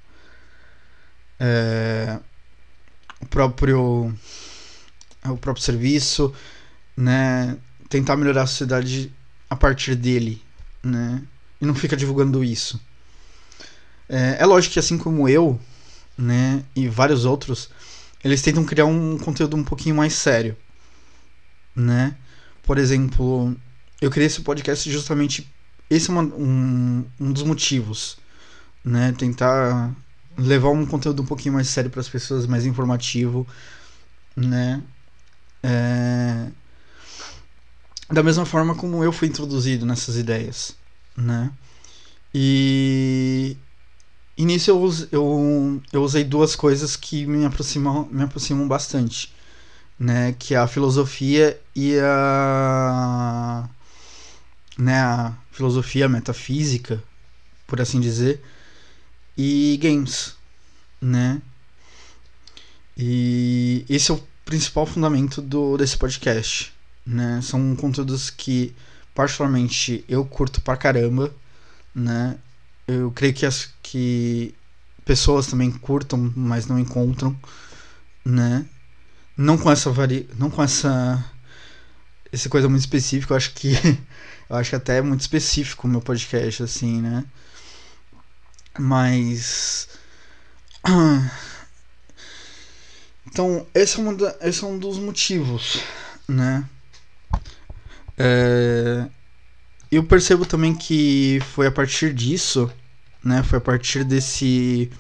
é, 1.39 2.19
o 3.21 3.27
próprio 3.27 4.15
o 5.25 5.37
próprio 5.37 5.65
serviço, 5.65 6.33
né? 6.97 7.57
Tentar 7.89 8.17
melhorar 8.17 8.43
a 8.43 8.47
sociedade 8.47 9.13
a 9.51 9.57
partir 9.57 9.95
dele, 9.95 10.43
né? 10.87 11.23
E 11.61 11.67
não 11.67 11.75
fica 11.75 11.97
divulgando 11.97 12.45
isso. 12.45 12.81
É, 14.09 14.37
é 14.41 14.47
lógico 14.47 14.75
que 14.75 14.79
assim 14.79 14.97
como 14.97 15.29
eu, 15.29 15.59
né, 16.17 16.65
e 16.75 16.89
vários 16.89 17.25
outros, 17.25 17.69
eles 18.23 18.41
tentam 18.43 18.65
criar 18.65 18.87
um 18.87 19.19
conteúdo 19.19 19.57
um 19.57 19.65
pouquinho 19.65 19.95
mais 19.95 20.15
sério, 20.15 20.57
né? 21.75 22.17
Por 22.63 22.79
exemplo, 22.79 23.55
eu 24.01 24.11
criei 24.11 24.27
esse 24.27 24.41
podcast 24.43 24.91
justamente 24.91 25.49
esse 25.89 26.11
é 26.11 26.13
uma, 26.13 26.23
um, 26.23 27.05
um 27.21 27.33
dos 27.33 27.43
motivos, 27.43 28.19
né? 28.85 29.13
Tentar 29.13 29.95
levar 30.37 30.71
um 30.71 30.85
conteúdo 30.85 31.23
um 31.23 31.27
pouquinho 31.27 31.55
mais 31.55 31.69
sério 31.69 31.91
para 31.91 32.01
as 32.01 32.09
pessoas, 32.09 32.47
mais 32.47 32.67
informativo, 32.67 33.47
né? 34.35 34.83
É... 35.63 36.49
Da 38.11 38.23
mesma 38.23 38.47
forma 38.47 38.75
como 38.75 39.03
eu 39.03 39.13
fui 39.13 39.29
introduzido 39.29 39.85
nessas 39.85 40.17
ideias, 40.17 40.77
né? 41.17 41.53
E, 42.33 43.57
e 44.37 44.45
nisso 44.45 44.71
eu, 44.71 44.95
eu, 45.11 45.83
eu 45.93 46.03
usei 46.03 46.23
duas 46.23 46.55
coisas 46.55 46.95
que 46.97 47.27
me 47.27 47.45
aproximam, 47.45 48.09
me 48.11 48.23
aproximam 48.23 48.69
bastante, 48.69 49.35
né? 49.99 50.35
Que 50.39 50.55
é 50.55 50.59
a 50.59 50.69
filosofia 50.69 51.61
e 51.75 51.99
a 52.01 53.69
né, 54.79 55.01
a 55.01 55.35
filosofia 55.51 56.09
metafísica, 56.09 57.03
por 57.67 57.81
assim 57.81 58.01
dizer, 58.01 58.43
e 59.37 59.79
games, 59.83 60.37
né? 61.01 61.41
E 62.97 63.85
esse 63.89 64.11
é 64.11 64.15
o 64.15 64.23
principal 64.45 64.87
fundamento 64.87 65.43
do 65.43 65.77
desse 65.77 65.97
podcast, 65.97 66.73
né? 67.07 67.41
São 67.43 67.77
conteúdos 67.77 68.31
que 68.31 68.75
particularmente 69.15 70.05
eu 70.09 70.25
curto 70.25 70.61
pra 70.61 70.77
caramba, 70.77 71.35
né? 71.95 72.39
Eu 72.87 73.11
creio 73.13 73.35
que 73.35 73.47
as 73.47 73.71
que 73.83 74.55
pessoas 75.05 75.47
também 75.47 75.71
curtam, 75.71 76.33
mas 76.37 76.67
não 76.67 76.79
encontram, 76.79 77.39
né? 78.25 78.67
Não 79.37 79.59
com 79.59 79.71
essa 79.71 79.91
vari... 79.91 80.29
não 80.39 80.51
com 80.51 80.63
essa 80.63 81.25
essa 82.33 82.49
coisa 82.49 82.69
muito 82.69 82.81
específica, 82.81 83.33
eu 83.33 83.37
acho 83.37 83.53
que 83.55 83.71
eu 84.51 84.57
acho 84.57 84.71
que 84.71 84.77
até 84.77 84.99
é 84.99 85.03
muito 85.03 85.21
específico 85.21 85.87
o 85.87 85.91
meu 85.91 86.01
podcast 86.01 86.63
assim, 86.63 87.01
né? 87.01 87.25
Mas 88.79 89.89
então, 93.27 93.67
esse 93.75 94.01
é, 94.01 94.15
da, 94.15 94.37
esse 94.43 94.65
é 94.65 94.67
um 94.67 94.79
dos 94.79 94.99
motivos, 94.99 95.81
né? 96.29 96.69
É, 98.19 99.07
eu 99.91 100.03
percebo 100.05 100.45
também 100.47 100.75
que 100.75 101.39
foi 101.55 101.67
a 101.67 101.73
partir 101.73 102.13
disso, 102.13 102.71
né? 103.23 103.43
Foi 103.43 103.59
a 103.59 103.61
partir 103.61 104.05
desse 104.05 104.91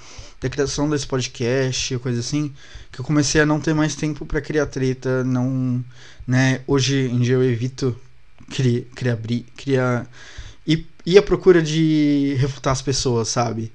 da 0.40 0.50
criação 0.50 0.88
desse 0.88 1.06
podcast, 1.06 1.98
coisa 1.98 2.20
assim, 2.20 2.52
que 2.92 3.00
eu 3.00 3.04
comecei 3.04 3.40
a 3.40 3.46
não 3.46 3.58
ter 3.58 3.74
mais 3.74 3.94
tempo 3.94 4.26
para 4.26 4.40
criar 4.40 4.66
treta, 4.66 5.24
não, 5.24 5.82
né? 6.26 6.60
Hoje 6.66 7.08
em 7.10 7.20
dia 7.20 7.34
eu 7.34 7.44
evito 7.44 7.96
criar, 8.50 8.82
criar, 8.94 9.18
criar 9.56 10.06
e 10.66 10.86
ir 11.04 11.18
à 11.18 11.22
procura 11.22 11.62
de 11.62 12.36
refutar 12.38 12.72
as 12.72 12.82
pessoas, 12.82 13.28
sabe? 13.28 13.72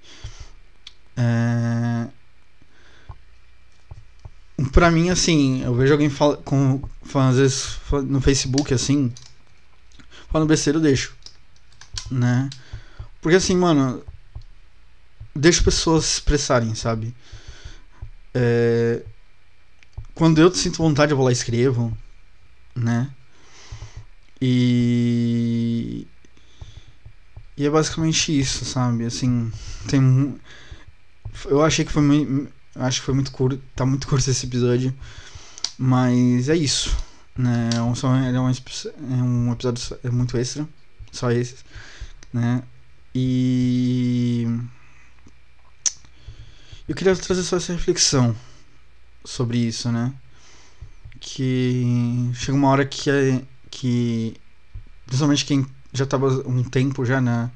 É... 1.18 2.08
Pra 4.72 4.92
mim, 4.92 5.10
assim, 5.10 5.64
eu 5.64 5.74
vejo 5.74 5.92
alguém 5.92 6.10
fala, 6.10 6.38
com, 6.38 6.82
às 7.16 7.38
vezes 7.38 7.80
no 8.08 8.22
Facebook, 8.22 8.74
assim, 8.74 9.12
falando 10.32 10.48
besteira, 10.48 10.78
eu 10.78 10.82
deixo, 10.82 11.14
né? 12.10 12.50
Porque 13.22 13.36
assim, 13.36 13.56
mano, 13.56 14.04
deixo 15.36 15.64
pessoas 15.64 16.06
se 16.06 16.14
expressarem, 16.14 16.74
sabe? 16.76 17.14
É, 18.34 19.04
quando 20.16 20.40
eu 20.40 20.54
sinto 20.54 20.78
vontade, 20.78 21.12
eu 21.12 21.18
vou 21.18 21.26
lá 21.26 21.32
e 21.32 21.34
escrevo, 21.34 21.96
né? 22.76 23.10
E. 24.42 26.08
E 27.56 27.66
é 27.66 27.70
basicamente 27.70 28.38
isso, 28.40 28.66
sabe? 28.66 29.06
Assim, 29.06 29.52
tem. 29.88 30.40
Eu 31.46 31.64
achei 31.64 31.86
que 31.86 31.92
foi. 31.92 32.50
Acho 32.76 33.00
que 33.00 33.06
foi 33.06 33.14
muito 33.14 33.32
curto. 33.32 33.62
Tá 33.76 33.86
muito 33.86 34.08
curto 34.08 34.30
esse 34.30 34.46
episódio. 34.46 34.94
Mas 35.78 36.50
é 36.50 36.56
isso. 36.56 36.96
Né? 37.42 37.72
É 37.76 37.82
um, 37.82 37.94
é 37.94 38.40
um, 38.40 38.52
é 39.10 39.24
um 39.24 39.52
episódio 39.52 39.98
é 40.04 40.10
muito 40.12 40.38
extra. 40.38 40.68
Só 41.12 41.32
esse. 41.32 41.56
Né? 42.32 42.62
E. 43.16 44.48
Eu 46.88 46.96
queria 46.96 47.16
trazer 47.16 47.44
só 47.44 47.58
essa 47.58 47.74
reflexão 47.74 48.36
sobre 49.26 49.58
isso, 49.58 49.92
né? 49.92 50.14
Que 51.20 52.30
chega 52.34 52.58
uma 52.58 52.70
hora 52.70 52.86
que, 52.86 53.10
é, 53.10 53.42
que 53.70 54.36
principalmente 55.06 55.46
quem 55.46 55.66
já 55.94 56.04
estava 56.04 56.28
um 56.48 56.64
tempo 56.64 57.06
já 57.06 57.22
na, 57.22 57.50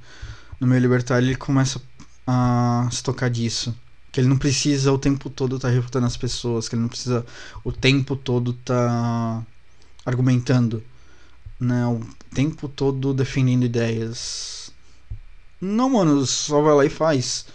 no 0.60 0.68
meio 0.68 0.82
libertário, 0.82 1.28
ele 1.28 1.36
começa 1.36 1.82
a 2.26 2.88
se 2.92 3.04
tocar 3.04 3.30
disso. 3.30 3.76
Que 4.12 4.22
ele 4.22 4.28
não 4.30 4.38
precisa 4.38 4.92
o 4.92 4.98
tempo 4.98 5.30
todo 5.30 5.58
estar 5.58 5.68
tá 5.68 5.74
refutando 5.74 6.06
as 6.08 6.18
pessoas, 6.18 6.68
que 6.68 6.76
ele 6.76 6.82
não 6.82 6.90
precisa 6.90 7.26
o 7.64 7.72
tempo 7.72 8.16
todo 8.16 8.52
estar 8.52 8.88
tá 8.88 9.46
argumentando, 10.06 10.84
né? 11.60 11.86
O 11.88 12.00
tempo 12.34 12.68
todo 12.68 13.14
defendendo 13.14 13.66
ideias. 13.66 14.72
Não, 15.60 15.90
mano, 15.90 16.26
só 16.26 16.62
vai 16.62 16.76
lá 16.76 16.86
e 16.86 16.90
faz. 16.90 17.46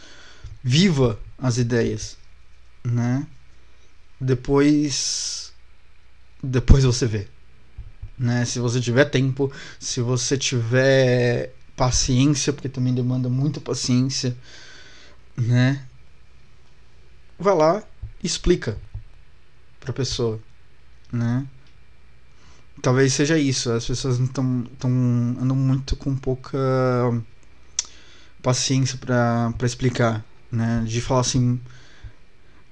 Viva 0.63 1.19
as 1.39 1.59
ideias, 1.59 2.17
né? 2.85 3.27
Depois 4.21 5.53
depois 6.43 6.85
você 6.85 7.07
vê, 7.07 7.29
né? 8.19 8.45
Se 8.45 8.59
você 8.59 8.81
tiver 8.81 9.05
tempo, 9.07 9.53
se 9.79 10.01
você 10.01 10.37
tiver 10.37 11.55
paciência, 11.77 12.53
porque 12.53 12.69
também 12.69 12.95
demanda 12.95 13.29
muita 13.29 13.61
paciência, 13.61 14.37
né? 15.37 15.87
Vai 17.39 17.55
lá 17.55 17.83
explica 18.23 18.79
pra 19.79 19.93
pessoa, 19.93 20.41
né? 21.13 21.47
Talvez 22.83 23.13
seja 23.13 23.39
isso, 23.39 23.71
as 23.71 23.85
pessoas 23.85 24.19
não 24.19 24.27
tão, 24.27 24.65
andam 25.41 25.57
muito 25.57 25.97
com 25.97 26.17
pouca 26.17 26.59
paciência 28.43 28.99
para 28.99 29.55
explicar, 29.63 30.25
né? 30.51 30.83
De 30.87 31.01
falar 31.01 31.21
assim. 31.21 31.61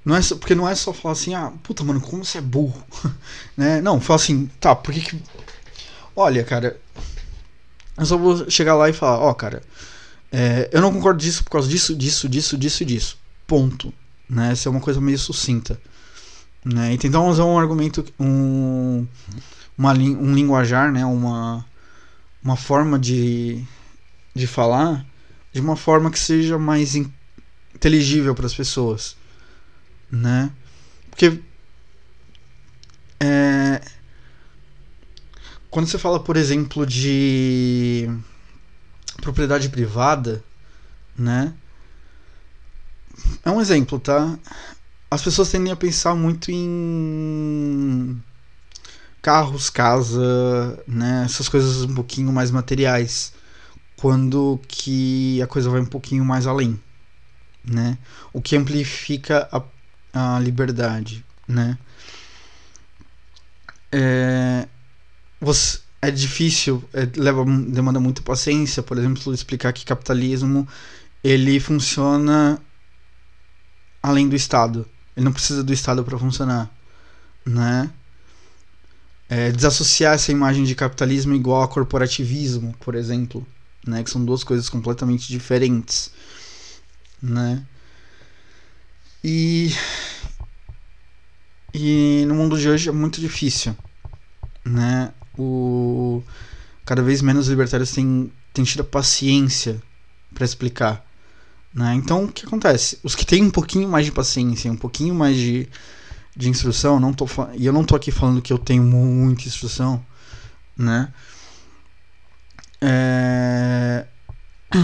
Não 0.05 0.17
é 0.17 0.23
só, 0.23 0.37
porque 0.37 0.55
não 0.55 0.69
é 0.69 0.75
só 0.75 0.93
falar 0.93 1.13
assim, 1.13 1.35
ah, 1.35 1.53
puta, 1.63 1.85
mano, 1.85 2.01
como 2.01 2.25
você 2.25 2.39
é 2.39 2.41
burro, 2.41 2.83
né? 3.57 3.81
Não, 3.83 4.01
fala 4.01 4.17
assim, 4.19 4.51
tá, 4.59 4.75
por 4.75 4.95
que 4.95 5.01
que. 5.01 5.23
Olha, 6.17 6.43
cara, 6.43 6.81
eu 7.99 8.07
só 8.07 8.17
vou 8.17 8.51
chegar 8.51 8.75
lá 8.75 8.89
e 8.89 8.93
falar, 8.93 9.19
ó, 9.19 9.31
oh, 9.31 9.35
cara, 9.35 9.63
é, 10.31 10.69
eu 10.73 10.81
não 10.81 10.93
concordo 10.93 11.21
disso 11.21 11.43
por 11.45 11.51
causa 11.51 11.69
disso, 11.69 11.95
disso, 11.95 12.29
disso, 12.29 12.57
disso 12.57 12.85
disso. 12.85 13.19
Ponto. 13.47 13.93
Né? 14.29 14.53
Essa 14.53 14.69
é 14.69 14.71
uma 14.71 14.81
coisa 14.81 15.01
meio 15.01 15.19
sucinta. 15.19 15.81
Né? 16.65 16.95
E 16.95 16.99
tentar 16.99 17.21
usar 17.23 17.45
um 17.45 17.59
argumento, 17.59 18.05
um, 18.21 19.07
uma, 19.79 19.93
um 19.93 20.35
linguajar, 20.35 20.93
né? 20.93 21.07
uma, 21.07 21.65
uma 22.43 22.57
forma 22.57 22.99
de, 22.99 23.65
de 24.35 24.47
falar 24.47 25.07
de 25.53 25.61
uma 25.61 25.77
forma 25.77 26.11
que 26.11 26.19
seja 26.19 26.59
mais 26.59 26.95
inteligível 26.95 28.35
para 28.35 28.47
as 28.47 28.55
pessoas, 28.55 29.17
né? 30.11 30.51
Porque 31.11 31.41
é, 33.19 33.81
quando 35.71 35.87
você 35.89 35.99
fala, 35.99 36.21
por 36.21 36.37
exemplo, 36.37 36.87
de 36.87 38.09
propriedade 39.21 39.69
privada, 39.69 40.45
né? 41.17 41.53
É 43.45 43.51
um 43.51 43.61
exemplo, 43.61 43.99
tá? 43.99 44.39
As 45.11 45.23
pessoas 45.23 45.51
tendem 45.51 45.73
a 45.73 45.77
pensar 45.77 46.15
muito 46.15 46.53
em 46.53 48.23
carros, 49.23 49.71
casa, 49.71 50.83
né? 50.87 51.23
Essas 51.25 51.49
coisas 51.49 51.83
um 51.83 51.95
pouquinho 51.95 52.33
mais 52.33 52.51
materiais, 52.51 53.33
quando 53.97 54.61
que 54.69 55.41
a 55.43 55.47
coisa 55.47 55.71
vai 55.71 55.81
um 55.81 55.87
pouquinho 55.87 56.25
mais 56.25 56.47
além 56.47 56.79
né? 57.69 57.99
O 58.33 58.41
que 58.41 58.57
amplifica 58.57 59.49
a, 59.53 60.37
a 60.37 60.39
liberdade, 60.39 61.25
né? 61.47 61.79
É, 63.91 64.69
você, 65.41 65.81
é 66.03 66.11
difícil, 66.11 66.83
é, 66.93 67.09
leva, 67.17 67.45
demanda 67.45 68.01
muita 68.01 68.23
paciência, 68.23 68.83
por 68.83 68.99
exemplo, 68.99 69.33
explicar 69.33 69.73
que 69.73 69.85
capitalismo 69.85 70.67
ele 71.23 71.59
funciona 71.61 72.61
além 74.03 74.29
do 74.29 74.37
Estado. 74.37 74.87
Ele 75.17 75.25
não 75.25 75.33
precisa 75.33 75.65
do 75.65 75.73
Estado 75.73 76.05
para 76.05 76.19
funcionar, 76.19 76.71
né? 77.45 77.91
É, 79.29 79.53
desassociar 79.53 80.15
essa 80.15 80.33
imagem 80.33 80.65
de 80.65 80.75
capitalismo 80.75 81.35
igual 81.35 81.63
a 81.63 81.69
corporativismo, 81.69 82.75
por 82.81 82.95
exemplo, 82.95 83.47
né? 83.87 84.03
Que 84.03 84.11
são 84.11 84.25
duas 84.25 84.43
coisas 84.45 84.69
completamente 84.69 85.29
diferentes 85.29 86.11
né? 87.23 87.67
E 89.23 89.71
E 91.75 92.25
no 92.27 92.35
mundo 92.35 92.59
de 92.59 92.69
hoje 92.69 92.89
é 92.89 92.93
muito 92.93 93.21
difícil, 93.21 93.77
né? 94.65 95.13
O 95.37 96.23
cada 96.85 97.03
vez 97.03 97.23
menos 97.23 97.49
libertários 97.49 97.93
têm, 97.93 98.33
têm 98.53 98.65
tido 98.65 98.81
a 98.81 98.85
paciência 98.85 99.83
para 100.35 100.45
explicar, 100.45 101.07
né? 101.75 101.95
Então 101.95 102.25
o 102.25 102.33
que 102.33 102.47
acontece? 102.47 102.99
Os 103.05 103.15
que 103.15 103.27
têm 103.27 103.45
um 103.45 103.51
pouquinho 103.51 103.89
mais 103.89 104.07
de 104.07 104.13
paciência, 104.13 104.73
um 104.73 104.77
pouquinho 104.77 105.15
mais 105.15 105.37
de, 105.37 105.69
de 106.39 106.49
instrução, 106.49 107.01
não 107.01 107.13
tô 107.13 107.27
e 107.55 107.67
eu 107.67 107.73
não 107.73 107.83
tô 107.83 107.97
aqui 107.97 108.13
falando 108.13 108.41
que 108.41 108.53
eu 108.53 108.59
tenho 108.59 108.85
muita 108.85 109.49
instrução, 109.49 110.07
né? 110.77 111.13
É... 112.81 114.07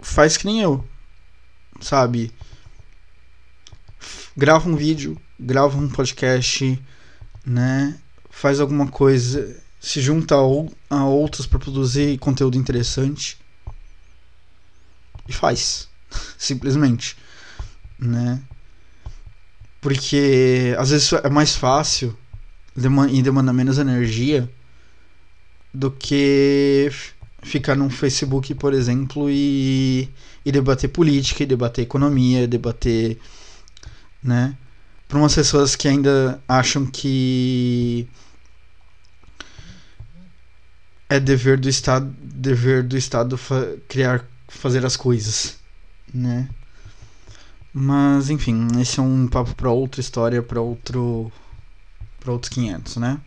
Faz 0.00 0.36
que 0.36 0.44
nem 0.44 0.60
eu, 0.60 0.86
sabe? 1.80 2.30
Grava 4.36 4.68
um 4.68 4.76
vídeo, 4.76 5.18
grava 5.40 5.78
um 5.78 5.88
podcast, 5.88 6.78
né? 7.44 7.98
Faz 8.28 8.60
alguma 8.60 8.86
coisa, 8.86 9.58
se 9.80 10.02
junta 10.02 10.34
a, 10.34 10.94
a 10.94 11.04
outros 11.06 11.46
para 11.46 11.58
produzir 11.58 12.18
conteúdo 12.18 12.58
interessante 12.58 13.38
e 15.26 15.32
faz, 15.32 15.88
simplesmente, 16.36 17.16
né? 17.98 18.42
Porque 19.88 20.74
às 20.76 20.90
vezes 20.90 21.10
é 21.14 21.30
mais 21.30 21.56
fácil 21.56 22.14
e 23.10 23.22
demanda 23.22 23.54
menos 23.54 23.78
energia 23.78 24.46
do 25.72 25.90
que 25.90 26.92
ficar 27.42 27.74
num 27.74 27.88
Facebook, 27.88 28.54
por 28.56 28.74
exemplo, 28.74 29.30
e, 29.30 30.06
e 30.44 30.52
debater 30.52 30.88
política, 30.88 31.42
e 31.42 31.46
debater 31.46 31.80
economia, 31.84 32.46
debater, 32.46 33.18
né? 34.22 34.54
Para 35.08 35.16
umas 35.16 35.34
pessoas 35.34 35.74
que 35.74 35.88
ainda 35.88 36.38
acham 36.46 36.84
que 36.84 38.06
é 41.08 41.18
dever 41.18 41.58
do 41.58 41.66
Estado, 41.66 42.14
dever 42.20 42.82
do 42.82 42.98
Estado 42.98 43.38
fa 43.38 43.74
criar, 43.88 44.22
fazer 44.48 44.84
as 44.84 44.98
coisas, 44.98 45.56
né? 46.12 46.46
Mas 47.80 48.28
enfim, 48.28 48.66
esse 48.80 48.98
é 48.98 49.02
um 49.02 49.28
papo 49.28 49.54
para 49.54 49.70
outra 49.70 50.00
história, 50.00 50.42
para 50.42 50.60
outro 50.60 51.30
para 52.18 52.32
outros 52.32 52.48
500, 52.48 52.96
né? 52.96 53.20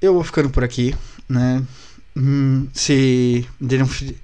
Eu 0.00 0.14
vou 0.14 0.22
ficando 0.22 0.48
por 0.48 0.62
aqui, 0.62 0.94
né? 1.28 1.60
Hum, 2.16 2.68
se 2.72 3.44
um, 3.60 4.14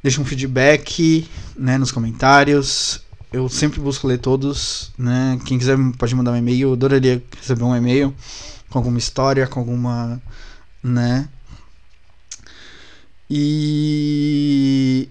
deixa 0.00 0.20
um 0.20 0.24
feedback, 0.24 1.28
né, 1.56 1.76
nos 1.76 1.90
comentários. 1.90 3.02
Eu 3.32 3.48
sempre 3.48 3.80
busco 3.80 4.06
ler 4.06 4.18
todos, 4.18 4.92
né? 4.96 5.40
Quem 5.44 5.58
quiser 5.58 5.76
pode 5.98 6.14
mandar 6.14 6.30
um 6.30 6.36
e-mail, 6.36 6.68
eu 6.68 6.72
adoraria 6.74 7.20
receber 7.36 7.64
um 7.64 7.74
e-mail 7.74 8.14
com 8.70 8.78
alguma 8.78 8.98
história, 8.98 9.48
com 9.48 9.58
alguma, 9.58 10.22
né? 10.80 11.28
E 13.28 15.08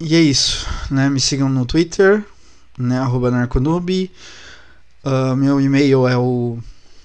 e 0.00 0.16
é 0.16 0.20
isso, 0.20 0.66
né? 0.90 1.10
Me 1.10 1.20
sigam 1.20 1.50
no 1.50 1.66
Twitter, 1.66 2.24
né? 2.78 2.98
Arroba 2.98 3.30
narconoob. 3.30 4.10
Uh, 5.04 5.36
meu 5.36 5.60
e-mail 5.60 6.08
é 6.08 6.16
o 6.16 6.58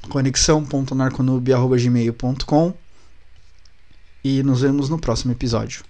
conexão.narconoob.gmail.com 0.10 2.73
e 4.23 4.41
nos 4.43 4.62
vemos 4.62 4.88
no 4.89 4.97
próximo 4.97 5.34
episódio. 5.34 5.84